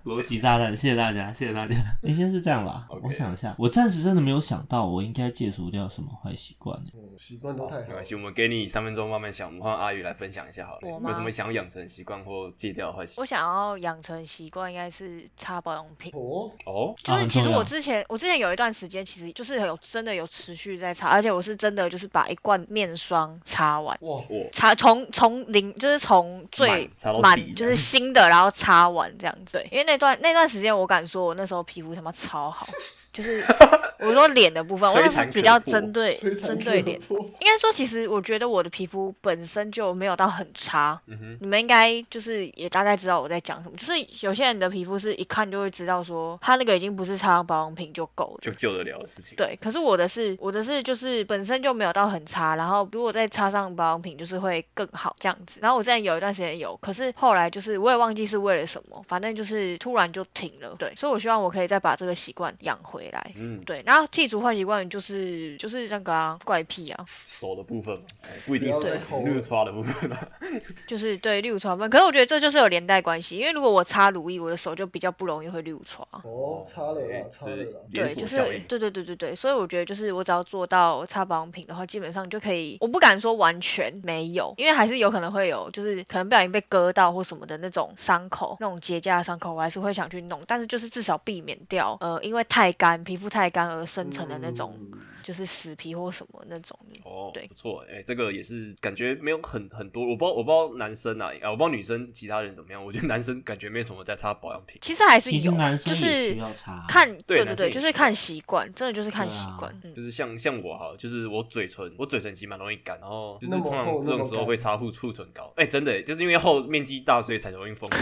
[0.05, 6.89] 逻辑炸弹，谢谢大家，谢谢大家， 应该是这样吧我想一下，我暂时真的没有想到我应该戒除掉什么坏习惯呢。
[6.95, 8.05] 嗯习惯都太好没关。
[8.05, 10.79] 系，我们给你三分钟慢慢想，我们换阿宇来分享一下好了。
[10.83, 16.11] 我吗有什么想要养成习惯或戒掉的坏习我想要养成习惯，应该是擦保养品。
[16.15, 24.21] 哦，哦，就是其实我之前我之前有一段时间，其实就是有真的有持续在擦，而且我是真的就是把一罐面霜擦完，哇，
[24.51, 26.89] 擦从从零就是从最
[27.21, 29.65] 满就是新的，然后擦完这样子。
[29.71, 32.67] 因为那段那段时间我敢说，我那时候皮肤他妈超好，
[33.11, 33.43] 就是
[33.99, 36.99] 我说脸的部分，我那吹弹可时候比较针对针对脸。
[37.09, 43.75] 应该说，其实我觉得我的皮肤本身就没有到很差，嗯哼，你们应该就是也大概知道我在讲什么。
[43.75, 43.93] 就是
[44.25, 48.39] 有些人的皮肤是一看就会知道说，他那个已经不是擦上保养品就够了。
[48.41, 49.35] 就救得了的事情。
[49.35, 55.59] 对，可是我的是我的是就是本身就没有到很差，然后如果再擦上保养品，就是会更好这样子。
[55.61, 60.75] 然后我之前有一段时间有，可是后来就是我也忘记是为了什么，反正就是突然就停了。
[60.79, 63.31] 对，所以我希望我可以再把这个习惯养回回来。
[63.35, 67.97] 嗯，对，然后剔除坏习惯就是就是那个啊怪癖啊，手的部分
[68.45, 70.27] 不一定是不要再抠了绿刷的部分啊。
[70.85, 71.89] 就是对六床分。
[71.89, 76.05] 可是我觉得这就是有连带关系，因为如果我擦乳液，我的手就比较不容易会六床。
[76.23, 77.79] 哦，擦了啦，擦了啦。
[77.93, 78.59] 对，就是。
[78.67, 82.77] 对对对对对，所以我觉得就是我只要做到擦保养品的话，基本上就可以。
[82.81, 90.41] 我不敢说完全没有，因为还是有可能会有，就是可能不小心被割到或什么的那种伤口，那种结痂的伤口，我还是会想去弄。
[90.47, 96.79] 但是就是至少避免掉，呃，因为太干，皮肤太干而生成的那种，嗯就是死皮或什么那种。
[97.03, 104.79] 哦，对不错，哎、这个也是感觉没有很很多，我不知道我不知道男生啊，啊，我不知道女生其他人怎么样，我觉得男生感觉没什么在擦保养品。
[104.81, 109.71] 其实还是其实有，男生就是需要擦，看，对对对，就是看习惯，真的就是看习惯。
[109.83, 115.51] 嗯就，是像像我哈，就是我嘴唇，我嘴唇其实蛮容易干，然后就是通常这种时候干会擦护护唇膏。
[115.57, 117.99] 哎、真的，就是因为厚面积大，所以才容易风干。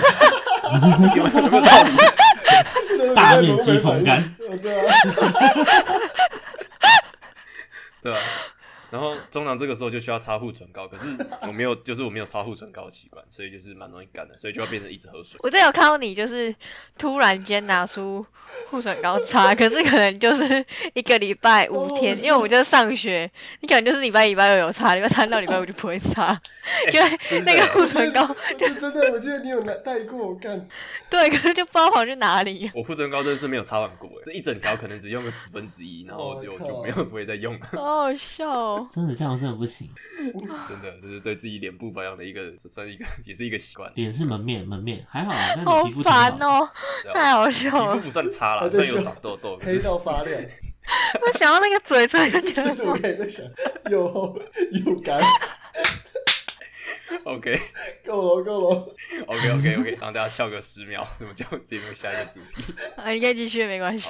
[1.15, 1.91] 有没有有没有道理？
[3.15, 4.23] 大面积风干。
[8.03, 8.17] 对吧？
[8.89, 11.07] 然后通常这个时候就需要擦护唇膏，可是
[11.41, 15.39] 我没有，就是我没有擦护唇膏的习惯，所以就是蛮容易干的，所以就要变成一直喝水。
[15.43, 16.53] 我这有看到你，就是
[16.97, 18.25] 突然间拿出
[18.69, 23.29] 护唇膏擦，可是可能就是一个礼拜五天，哦因为我们就是上学，
[23.59, 26.39] 你可能就是礼拜一、礼拜二有擦，礼拜三到礼拜五就不会擦，
[26.93, 30.67] 因为那个护唇膏，我觉得真的，我记得你有拿带过，我干，
[31.09, 32.71] 对，可是就不知道跑去哪里。
[32.73, 37.67] 我护唇膏真的是没有擦完过，哎，这一整条可能只用了十分之一，然后就就没有不会再用了。
[37.73, 38.76] 好好笑哦！
[38.91, 39.89] 真的这样真的不行。
[40.67, 43.89] 真的，这是对自己脸部保养的一个，这算一个，也是一个习惯。
[43.95, 46.69] 脸是门面，门面还好啊，但好你皮肤哦，
[47.13, 47.93] 太好笑了。
[47.93, 50.41] 皮肤不算差啦，啊对是虽然有长痘痘，黑到发亮，
[51.21, 53.45] 我想到那个嘴唇真的得， 我刚才在想，
[53.89, 54.37] 又厚
[54.85, 55.21] 又干，
[57.23, 57.59] OK
[58.05, 58.95] 够了够了
[59.27, 62.73] ，OK OK OK，让大家笑个十秒， 我们就进入下一个主题。
[62.95, 64.07] 啊，你可以继续，没关系。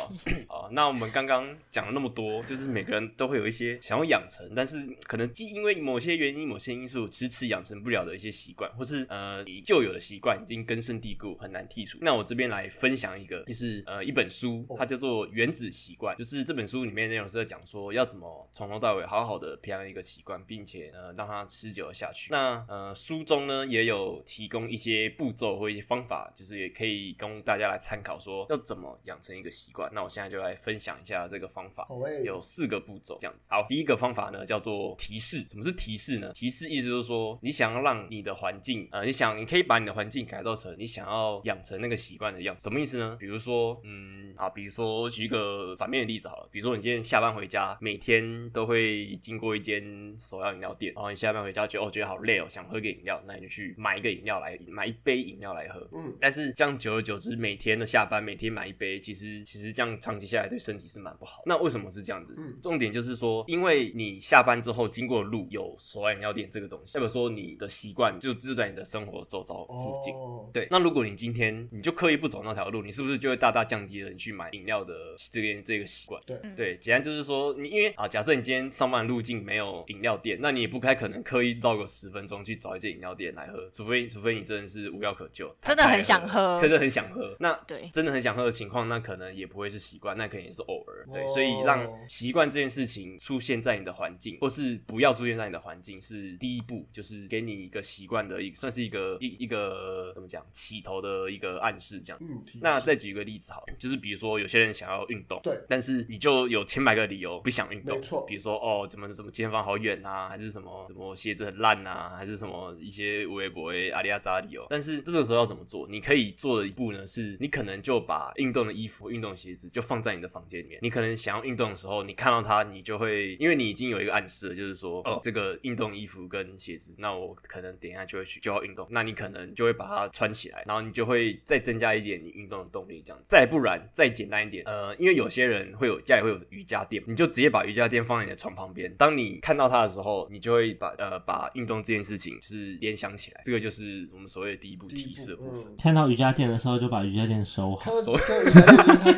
[0.47, 11.97] 好，那我们刚刚讲了那么多，就是每个人都会有一些想要养成，但是可能既因为某些原因、某些因素迟迟养成不了的一些习惯，或是呃你旧有的习惯已经根深蒂固，很难剔除。
[12.01, 22.31] 那我这边来分享一个，就是呃一本书，它叫做《原子习惯》，就是这本书里面内容是在讲说要怎么从头到尾好好的培养一个习惯，并且呃让它持久的下去。
[22.31, 29.89] 那呃书中呢也有提供一些步骤或一些方法，就是也可以供大家来参考，说要怎么养成一个习惯。
[29.93, 31.87] 那我现在就来分享一下这个方法。
[32.23, 33.47] 有四个步骤这样子。
[33.51, 35.43] 好，第一个方法呢叫做提示。
[35.47, 36.31] 什么是提示呢？
[36.33, 42.63] 提示意思就是说，你想要让你的环境，呃，你想你可以把你的环境改造成你想要养成那个习惯的样子。
[42.63, 43.15] 什么意思呢？
[43.19, 49.83] 比如说，嗯，好，比如说举一个反面的例子好了，比如说你今天下班回家，每天都会经过一间
[50.17, 55.87] 手摇饮料店，然后你下班回家觉得哦觉得好累哦，想喝个饮料，那你就去买一个饮料来，买一杯饮料来喝。
[55.93, 61.43] 嗯，但是这样久而久之，每天的下班每天买一杯，其实其实这样长期下来对身体是蛮不好。
[61.45, 62.35] 那为什么是这样子？
[62.37, 70.13] 嗯重点就是说，因为你下班之后经过的路有手摇饮料店这个东西，代表说你的习惯就就在你的生活周遭附近。
[70.13, 74.93] 哦，对，那如果你今天你就刻意不走那条路，你是不是就会大大降低了你去买饮料的
[75.31, 76.21] 这个这个习惯？
[76.25, 87.35] 对对，简单就是说，你因为啊，假设你今天上班的路径没有饮料店，那你也不太可能刻意绕个十分钟去找一间饮料店来喝，除非除非你真的是无药可救，真的很想喝真的很想喝。
[87.39, 91.05] 那对真的很想喝的情况，那可能也不会是习惯，那可能也是偶尔。
[91.13, 102.19] 对，哦所以让习惯这件事情出现在你的环境，或是不要出现在你的环境，是第一步，就是给你一个习惯的一算是一个一一个怎么讲起头的一个暗示，这样。
[102.21, 114.65] 嗯，那再举一个例子好了，就是比如说有些人想要运动，对但是你就有千百个理由不想运动，没错比如说哦，怎么怎么健身房好远啊，还是什么什么鞋子很烂啊，还是什么一些微博阿里亚扎里哦。
[114.69, 115.87] 但是这个时候要怎么做？
[115.89, 120.79] 你可以做的一步呢，是你可能就把运动的衣服、运动鞋子就放在你的房间里面。
[120.81, 133.29] 你可能想要运动的时候，你看到它，你就会因为你已经有一个暗示了，就是说哦，这个运动衣服跟鞋子，那我可能等一下就会去就要运动，那你可能就会把它穿起来，然后你就会再增加一点你运动的动力，这样子。
[133.29, 138.93] 再不然再简单一点，呃，因为有些人会有家里会有瑜伽垫，你就直接把瑜伽垫放在你的床旁边。
[138.97, 145.61] 当你看到它的时候，你就会把呃把运动这件事情就是联想起来，这个就是我们所谓的第一步提示的部分。
[145.63, 147.91] 嗯看到瑜伽垫的时候就把瑜伽垫收好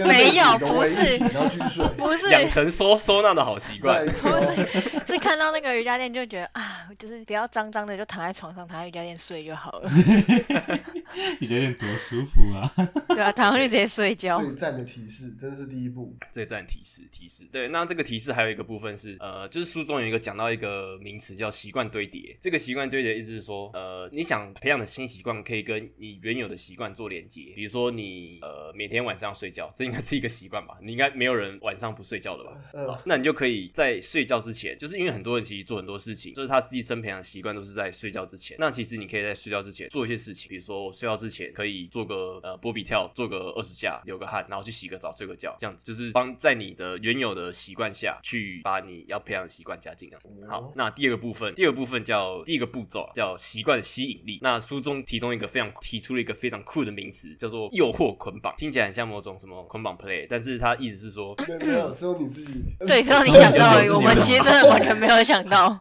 [0.06, 1.20] 没有不是
[1.98, 4.12] 不是，养成收收纳的好习惯再。
[4.12, 4.66] 一次哦
[5.08, 9.90] 是看到那个瑜伽垫就觉得啊，就是不要脏脏的，就躺在床上，躺在瑜伽垫睡就好了。
[11.40, 12.72] 瑜伽垫多舒服啊！
[13.10, 14.40] 对啊，躺上去直接睡觉。
[14.40, 16.16] 最赞的提示，真是第一步。
[16.32, 22.38] 最赞提示提示，对，那这个提示还有一个部分是，呃，就是书中有一个讲到一个名词叫习惯堆叠。
[22.42, 25.30] 这个习惯堆叠意思是说，呃，你想培养的新习惯。
[25.44, 30.78] 可以跟你原有的习惯做连接，比如说你呃每天晚上睡觉，这应该是一个习惯吧？
[30.82, 33.02] 你应该没有人晚上不睡觉的吧？
[33.06, 38.58] 那你就可以在睡觉之前，就是因为很多人其实做很多事情，就是他自己生培养习惯都是在睡觉之前。
[38.60, 50.10] 那其实你可以在睡觉之前做一些事情，比如说我睡觉之前可以做个呃波比跳，做个二十下，流个汗，然后去洗个澡，睡个觉，这样子就是帮在你的原有的习惯下去把你要培养的习惯加进。
[50.10, 50.18] 来。
[50.48, 54.40] 好，那第二个部分，第二个部分叫第一个步骤啊叫习惯吸引力。
[54.42, 61.36] 那书中提供一个非常提出了一个非常酷的名词，叫做诱惑捆绑，听起来很像某种什么捆绑 play，但是它意思是说。
[61.48, 62.54] 没有没有，只有你自己。
[62.86, 65.80] 对，只有你 想到而已，我们其实真的完全没有想到。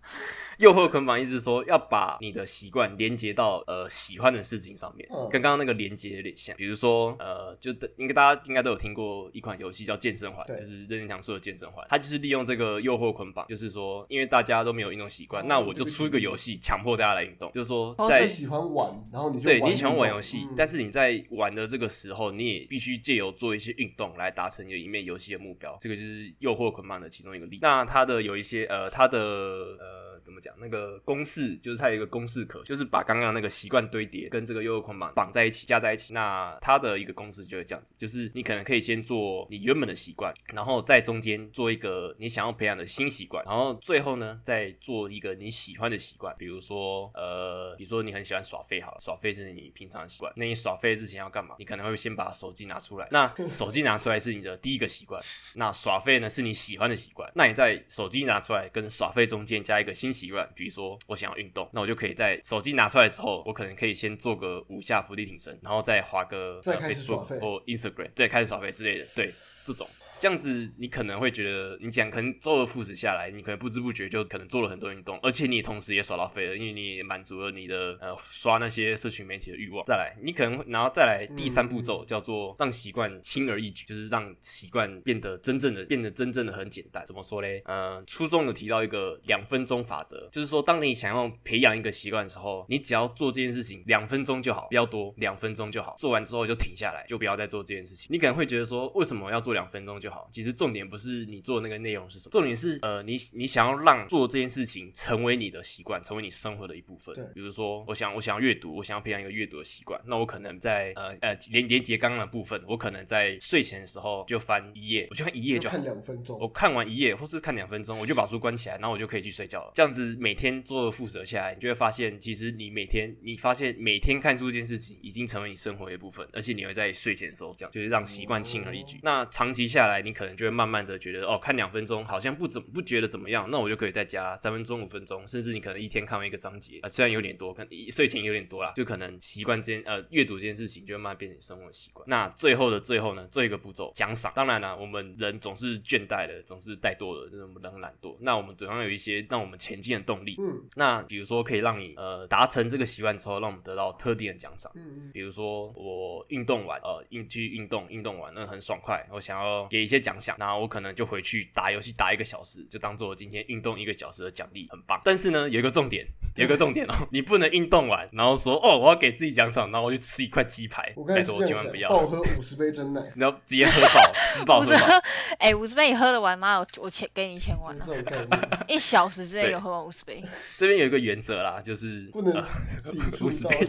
[0.58, 6.54] 诱惑捆绑意思是说要把你的习惯连接到呃喜欢的事情上面，嗯跟刚刚那个连接有点像。
[6.56, 25.76] 比如说呃，就应该大家应该都有听过一款游戏叫健身环，就是任天堂说的健身环，它就是利用这个诱惑捆绑，就是说因为大家都没有运动习惯，哦那我就出一个游戏强迫大家来运动，就是说在喜欢玩，然后你就对你喜欢玩游戏，嗯但是你在玩的这个时候，你也必须借由做一些运动来达成里面游戏的目标。
[25.80, 27.58] 这个就是诱惑捆绑的其中一个例。
[27.62, 30.54] 那它的有一些呃，它的呃怎么讲？
[30.60, 36.12] 那个公式就是它有一个公式可，就是把刚刚那个习惯堆叠跟这个诱惑捆绑绑在一起，加在一起。
[36.12, 51.54] 那它的一个公式就是这样子，就是你可能可以先做你原本的习惯，然后在中间做一个你想要培养的新习惯，然后最后呢再做一个你喜欢的习惯，比如说呃，比如说你很喜欢耍废好了，耍废是你平常的习惯，那你耍废之前要干嘛？
[51.58, 55.22] 你可能会先把手机拿出来， 那手机拿出来是你的第一个习惯，
[55.54, 69.30] 那耍废呢是你喜欢的习惯，那你在手机拿出来跟耍废中间加一个新习惯，比如说我想要运动，那我就可以在手机拿出来的时候，我可能可以先做个五下伏地挺身，然后再划个 Facebook 或 Instagram，对，开始耍飞之类的，对，
[69.64, 69.86] 这种。
[70.20, 79.84] 这样子，你可能会觉得，你讲可能周而复始下来，你可能不知不觉就可能做了很多运动，而且你同时也耍到废了，因为你也满足了你的呃刷那些社群媒体的欲望。
[79.86, 87.04] 再来，你可能然后再来第三步骤叫做让习惯轻而易举，就是让习惯变得真正的变得真正的很简单。
[87.06, 87.62] 怎么说嘞？
[87.66, 95.94] 呃，初中有提到一个两分钟法则，就是说当你想要培养一个习惯的时候，你只要做这件事情两分钟就好，不要多，两分钟就好。
[95.96, 98.08] 做完之后就停下来，就不要再做这件事情。
[98.10, 100.28] 你可能会觉得说，为什么要做两分钟就好？
[100.30, 107.24] 其实重点不是你做的那个内容是什么，重点是呃，你你想要让做这件事情成为你的习惯，成为你生活的一部分对。
[107.34, 115.82] 比如说，我想我想要阅读，我想要培养一个阅读的习惯，那我可能在呃呃连连接刚刚的部分，我可能在睡前的时候就翻一页，我就看一页就看。
[115.82, 116.48] 两分钟我。
[116.58, 119.70] 看完一页或是看两分钟，我就把书关起来，然后我就可以去睡觉了。
[119.76, 128.98] 这样子每天做而复得下来，你就会发现，其实你每天你发现每天看书这件事情已经成为你生活的一部分，而且你会在睡前的时候这样，就是让习惯轻而易举。
[129.04, 142.04] 那长期下来，你可能就会慢慢的觉得，哦，看两分钟好像不怎不觉得怎么样，那我就可以再加三分钟、五分钟，甚至你可能一天看完一个章节啊、虽然有点多，可能睡前有点多啦，就可能习惯这件呃阅读这件事情就会慢慢变成生活习惯。
[142.08, 144.32] 那最后的最后呢，最后一个步骤奖赏。
[144.34, 148.16] 当然啦、我们人总是倦怠的，总是怠惰的，就是我们人懒惰。
[148.20, 150.36] 那我们总要有一些让我们前进的动力。
[150.38, 154.70] 嗯那比如说可以让你呃达成这个习惯之后，让我们得到特定的奖赏。
[154.74, 165.00] 嗯嗯，比如说我运动完，呃，运去运动，运动完那很爽快，我想要给一些奖赏，那我可能就回去打游戏打一个小时，就当做我今天运动一个小时的奖励，很棒。
[165.04, 175.02] 但是呢，有一个重点，有一个重点哦， 你不能运动完，然后说哦，我要给自己奖赏，然后我就吃一块鸡排我，刚拜托才就这样想，千万不要，暴喝五十杯真奶， 然后直接喝饱， 吃饱喝饱。，
[175.38, 176.58] 哎，五十杯你喝得完吗？
[176.58, 180.22] 我我钱给你一千万就是啊，这种概念，一小时之内有喝完五十杯。
[180.56, 183.68] 这边有一个原则啦，就是不能呃抵触50到杯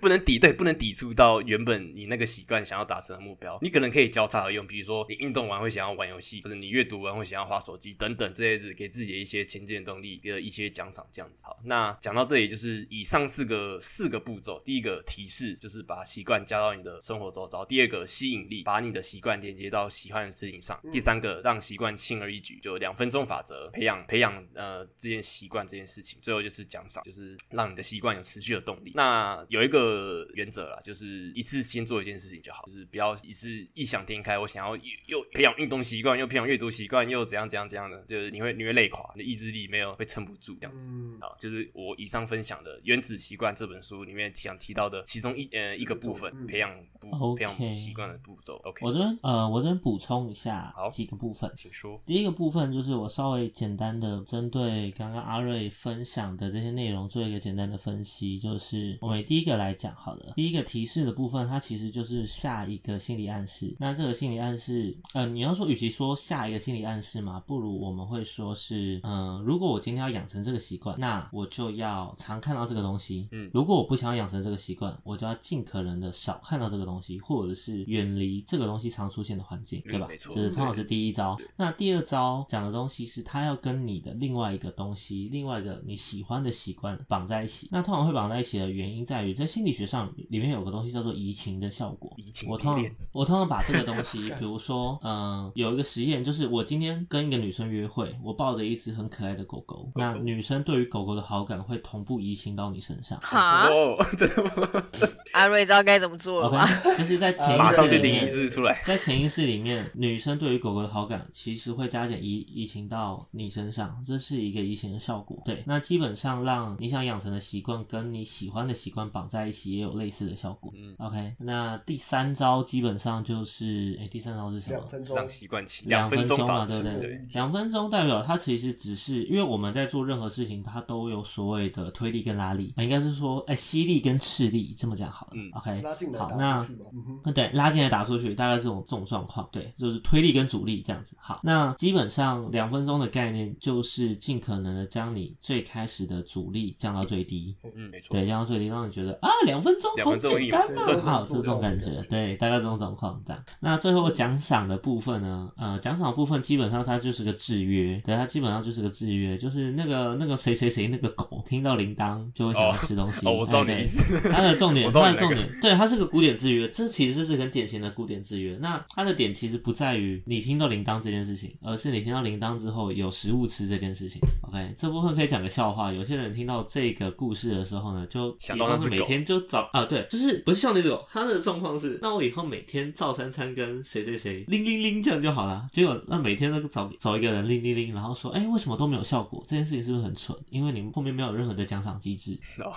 [0.00, 3.58] 不能抵对，不能抵触到原本你那个习惯想要达成的目标。
[3.60, 11.44] 你可能可以交叉而用，比如说你运动完会想要玩游戏，或者你阅读完会想要划手机等等这些子，给自己的一些前进的动力的一些奖赏，这样子。
[11.44, 26.18] 好，那讲到这里就是以上四个四个步骤，第一个提示就是把习惯加到你的生活周遭；第二个吸引力，把你的习惯连接到喜欢的事情上；第三个让习惯轻而易举，就两分钟法则，培养培养呃这件习惯这件事情。
[26.22, 28.92] 最后就是奖赏，就是让你的习惯有持续的动力。
[28.94, 40.90] 那有一个原则啦，就是一次先做一件事情就好，就是不要一次异想天开，我想要又又培养运动习惯，又培养阅读习惯，又怎样怎样怎样的，就是你会你会累垮，你的意志力没有会撑不住这样子。
[40.90, 46.70] 嗯，好，就是我以上分享的《原子习惯》这本书里面想提到的其中一呃一个部分，嗯培养
[47.00, 48.56] 步 OK 培养习惯的步骤。
[48.64, 51.50] OK，我这边呃，我这边补充一下好几个部分。
[51.56, 51.98] 请说。
[52.04, 60.34] 第一个部分就是我稍微简单的针对刚刚阿瑞分享的这些内容做一个简单的分析，就是我们第一个来讲好了。
[60.36, 63.74] 第一个提示的部分，它其实就是下一个心理暗示。
[63.78, 73.28] 那这个心理暗示，呃，你要说，与其说下一个心理暗示嘛，不如我们会说是，嗯、如果我今天要养成这个习惯，那我就要常看到这个东西。
[73.32, 80.06] 嗯如果我不想要养成这个习惯，我就要尽可能的少看到这个东西，或者是远离这个东西常出现的环境，对吧？
[80.06, 81.38] 嗯没错这是通常是第一招。
[81.56, 87.68] 那第二招讲的东西是，它要跟你的另外一个东西，另外一个你喜欢的习惯绑在一起。
[87.70, 92.12] 那通常会绑在一起的原因在于，在心理学上里面有个东西叫做移情的效果。
[92.16, 95.19] 移情我通常我通常把这个东西， 比如说，嗯、
[95.54, 103.18] 有一个实验，就是我今天跟一个女生约会，我抱着一只很可爱的狗狗，那女生对于狗狗的好感会同步移情到你身上。
[103.20, 104.84] 哈，哦，真的吗？
[105.32, 108.82] 阿瑞知道该怎么做了吗？OK，就是在潜意识里面出来。
[108.84, 115.40] 在潜意识里面，女生对于狗狗的好感其实会加减移移情到你身上，这是一个移情的效果。
[115.44, 120.72] 对，那基本上让你想养成的习惯跟你喜欢的习惯绑在一起，也有类似的效果。
[120.76, 124.99] 嗯 OK，那第三招基本上就是，哎、第三招是什么两？
[125.00, 127.26] 分钟，让习惯起两分分钟嘛，对不对对？
[127.32, 135.32] 两分钟代表它其实只是，因为我们在做任何事情，它都有所谓的推力跟拉力，呃应该是说，哎、吸力跟斥力，这么讲好了。
[135.34, 136.86] 嗯 OK，拉进来好，那打出去嘛。
[137.24, 141.16] 嗯对，拉进来打出去，大概这种这种状况，对，就是推力跟阻力这样子。
[141.18, 148.08] 好，那基本上两分钟的概念就是尽可能的将你最开始的阻力降到最低，嗯，没错。
[148.10, 153.44] 对，降到最低，让你觉得啊，两分钟好两分钟简单有啊，是好，这种感觉，的感觉对，大概这种状况这样。
[153.60, 164.20] 那最后奖赏的部分呢，呃，奖赏的部分基本上它就是个制约，对，它基本上就是个制约，就是那个那个谁谁谁那个狗听到铃铛就会想要吃东西，哦，我知道你的意思。
[164.30, 168.56] 它的重点， 它的重点，对，它是个古典制约，这其实就是很典型的古典制约。
[168.60, 174.20] 那它的点其实不在于你听到铃铛这件事情，而是你听到铃铛之后有食物吃这件事情。
[174.48, 175.92] OK，这部分可以讲个笑话。
[175.92, 185.68] 有些人听到这个故事的时候呢，就以后想到那只狗每天就找啊，对，就是不是像那只狗，它的状况是，那我以后每天照三餐跟谁谁谁铃铃铃这样就好了。
[185.72, 189.42] 结果那每天都找找一个人铃铃铃，然后说，哎、为什么都没有效果？
[189.46, 190.36] 这件事情是不是很蠢？
[190.50, 192.38] 因为你们后面没有任何的奖赏机制。
[192.58, 192.72] 哦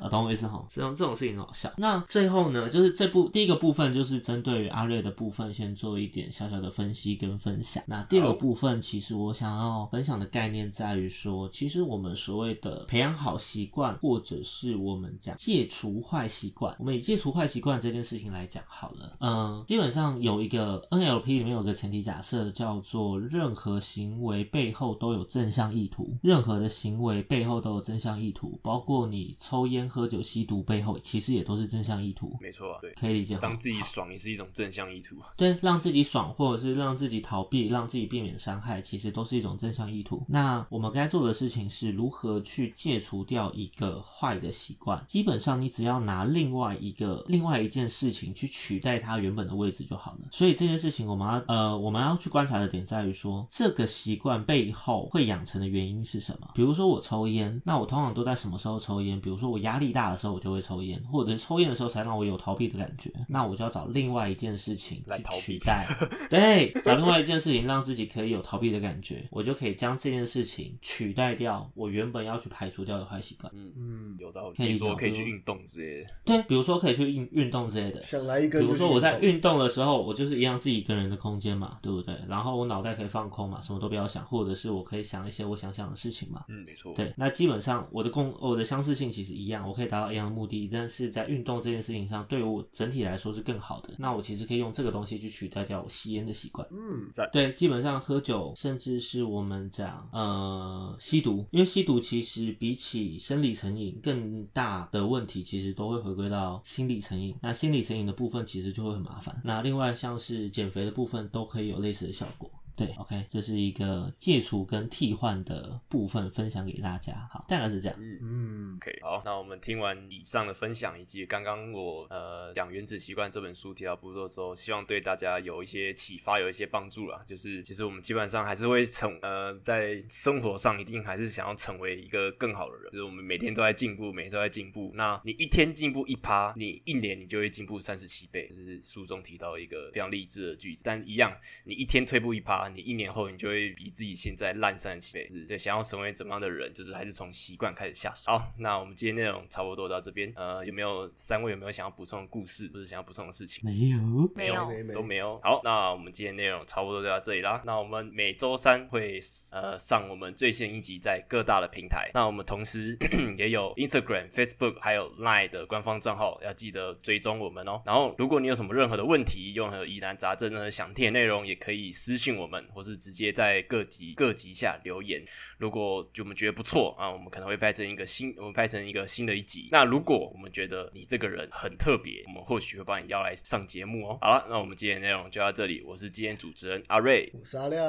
[0.00, 0.64] 啊，懂我意思哈？
[0.68, 1.72] 这种这种事情很好笑。
[1.76, 7.82] 那最后呢，就是这部第一个部分就是针对于阿瑞的部分，先做一点小小的分析跟分享。
[7.86, 19.16] 那第二个部分，其实我想要分享的概念在于说，其实我们所谓的培养好习惯，或者是我们讲戒除坏习惯，我们以戒除坏习惯这件事情来讲好了。
[19.20, 32.34] 嗯，基本上有一个 NLP 里面有个前提假设叫做任何行为背后都有正向意图，任何的行为背后都有正向意图，包括你抽烟、喝酒、吸毒背后其实也都是正向意图。
[32.40, 32.92] 没错啊，对。
[32.94, 35.16] 可以理解哈当自己爽也是一种正向意图。
[35.36, 40.24] 对，让自己爽，或者是让自己逃避，让自己避免伤害，其实都是一种正向意图。
[40.28, 45.04] 那我们该做的事情是如何去戒除掉一个坏的习惯。
[45.06, 50.20] 基本上，你只要拿另外一个另外一件事情去取代它原本的位置就好了。
[50.30, 56.48] 所以这件事情，我们要呃我们要去观察的点在于说，这个习惯背后会养成的原因是什么？
[56.54, 59.20] 比如说我抽烟，那我通常都在什么时候抽烟？
[59.20, 63.10] 比如说我压力大的时候，我就会抽烟，或者是抽烟的时候才让我有逃避的感觉。
[63.28, 65.86] 那我就要找另外一件事情去来取代，
[66.30, 73.52] 对，找另外一件事情让自己可以有逃避的感觉，我就可以将这件事情取代掉我原本要去排除掉的坏习惯。
[73.54, 74.56] 嗯，嗯，有道理。
[74.56, 76.10] 可以比如说可以去运动之类的。
[76.24, 78.02] 对，比如说可以去运运动之类的。
[78.02, 82.14] 想来一个比如说我在运动的时候，我就是一样自己一个人的空间嘛，对不对？
[82.28, 86.44] 然后我脑袋可以放空嘛，什么都不要想，或者是我可以想一些我想想的事情嘛。
[86.48, 86.92] 嗯，没错。
[86.94, 93.94] 对，那基本上我的共我的相似性其实一样，我可以达到一样的目的，但是在运动这件事情上，对于我整体来说是更好的。
[93.98, 96.66] 那我其实可以用这个东西去取代掉我吸烟的习惯。
[96.70, 107.36] 嗯，在对，基本上喝酒，甚至是我们讲呃吸毒，因为吸毒其实比起生理成瘾更大的问题，其实都会回归到心理成瘾。
[107.40, 109.40] 那心理成瘾的部分其实就会很麻烦。
[109.44, 112.50] 那另外像是减肥别的部分，都可以有类似的效果。
[112.76, 117.28] 对，OK，这是一个戒除跟替换的部分，分享给大家。
[117.30, 117.98] 好，大概是这样。
[118.00, 118.18] 嗯。
[118.22, 127.22] 嗯，OK，好，那我们听完以上的分享，以及刚刚我呃讲《原子习惯》这本书提到步骤之后，希望对大家有一些启发，有一些帮助啦。
[127.26, 134.92] 就是其实我们基本上还是会成呃在生活上一定还是想要成为一个更好的人，就是我们每天都在进步，每天都在进步。
[134.94, 140.82] 那你一天进步一趴，你一年你就会进步三十七倍，这是书中提到一个非常励志的句子。
[140.84, 145.28] 但一样，你一天退步一趴，啊，你一年后你就会比自己现在烂三十七倍。
[145.28, 148.30] 是对，想要成为怎么样的人，就是还是从习惯开始下手。
[148.30, 150.32] 好，那我们今天内容差不多到这边。
[150.36, 153.62] 呃，有没有三位有没有想要补充的故事，或者想要补充的事情？
[153.64, 155.40] 没有，没有，都没有。
[155.42, 157.62] 好，那我们今天内容差不多就到这里啦。
[157.64, 159.20] 那我们每周三会
[159.52, 162.10] 呃上我们最新一集在各大的平台。
[162.14, 162.96] 那我们同时
[163.38, 167.80] 也有 Instagram、Facebook 还有 Line 的官方账号，要记得追踪我们哦。
[167.86, 175.22] 然后如果你有什么任何的问题，任何疑难杂症呢，想听的内容，也可以私信我们，或是直接在各集各集下留言。
[175.58, 179.68] 如果就我们觉得不错啊，我们可能会拍成一个新，我们拍成一个新的一集。
[179.70, 184.18] 那如果我们觉得你这个人很特别，我们或许会把你邀来上节目哦。
[184.20, 185.82] 好了，那我们今天的内容就到这里。
[185.82, 187.84] 我是今天主持人阿瑞，我是阿亮，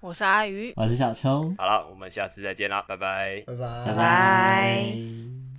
[0.00, 3.42] 我是阿鱼，我是小秋，好了，我们下次再见啦，拜拜。
[3.46, 5.48] 拜拜拜拜。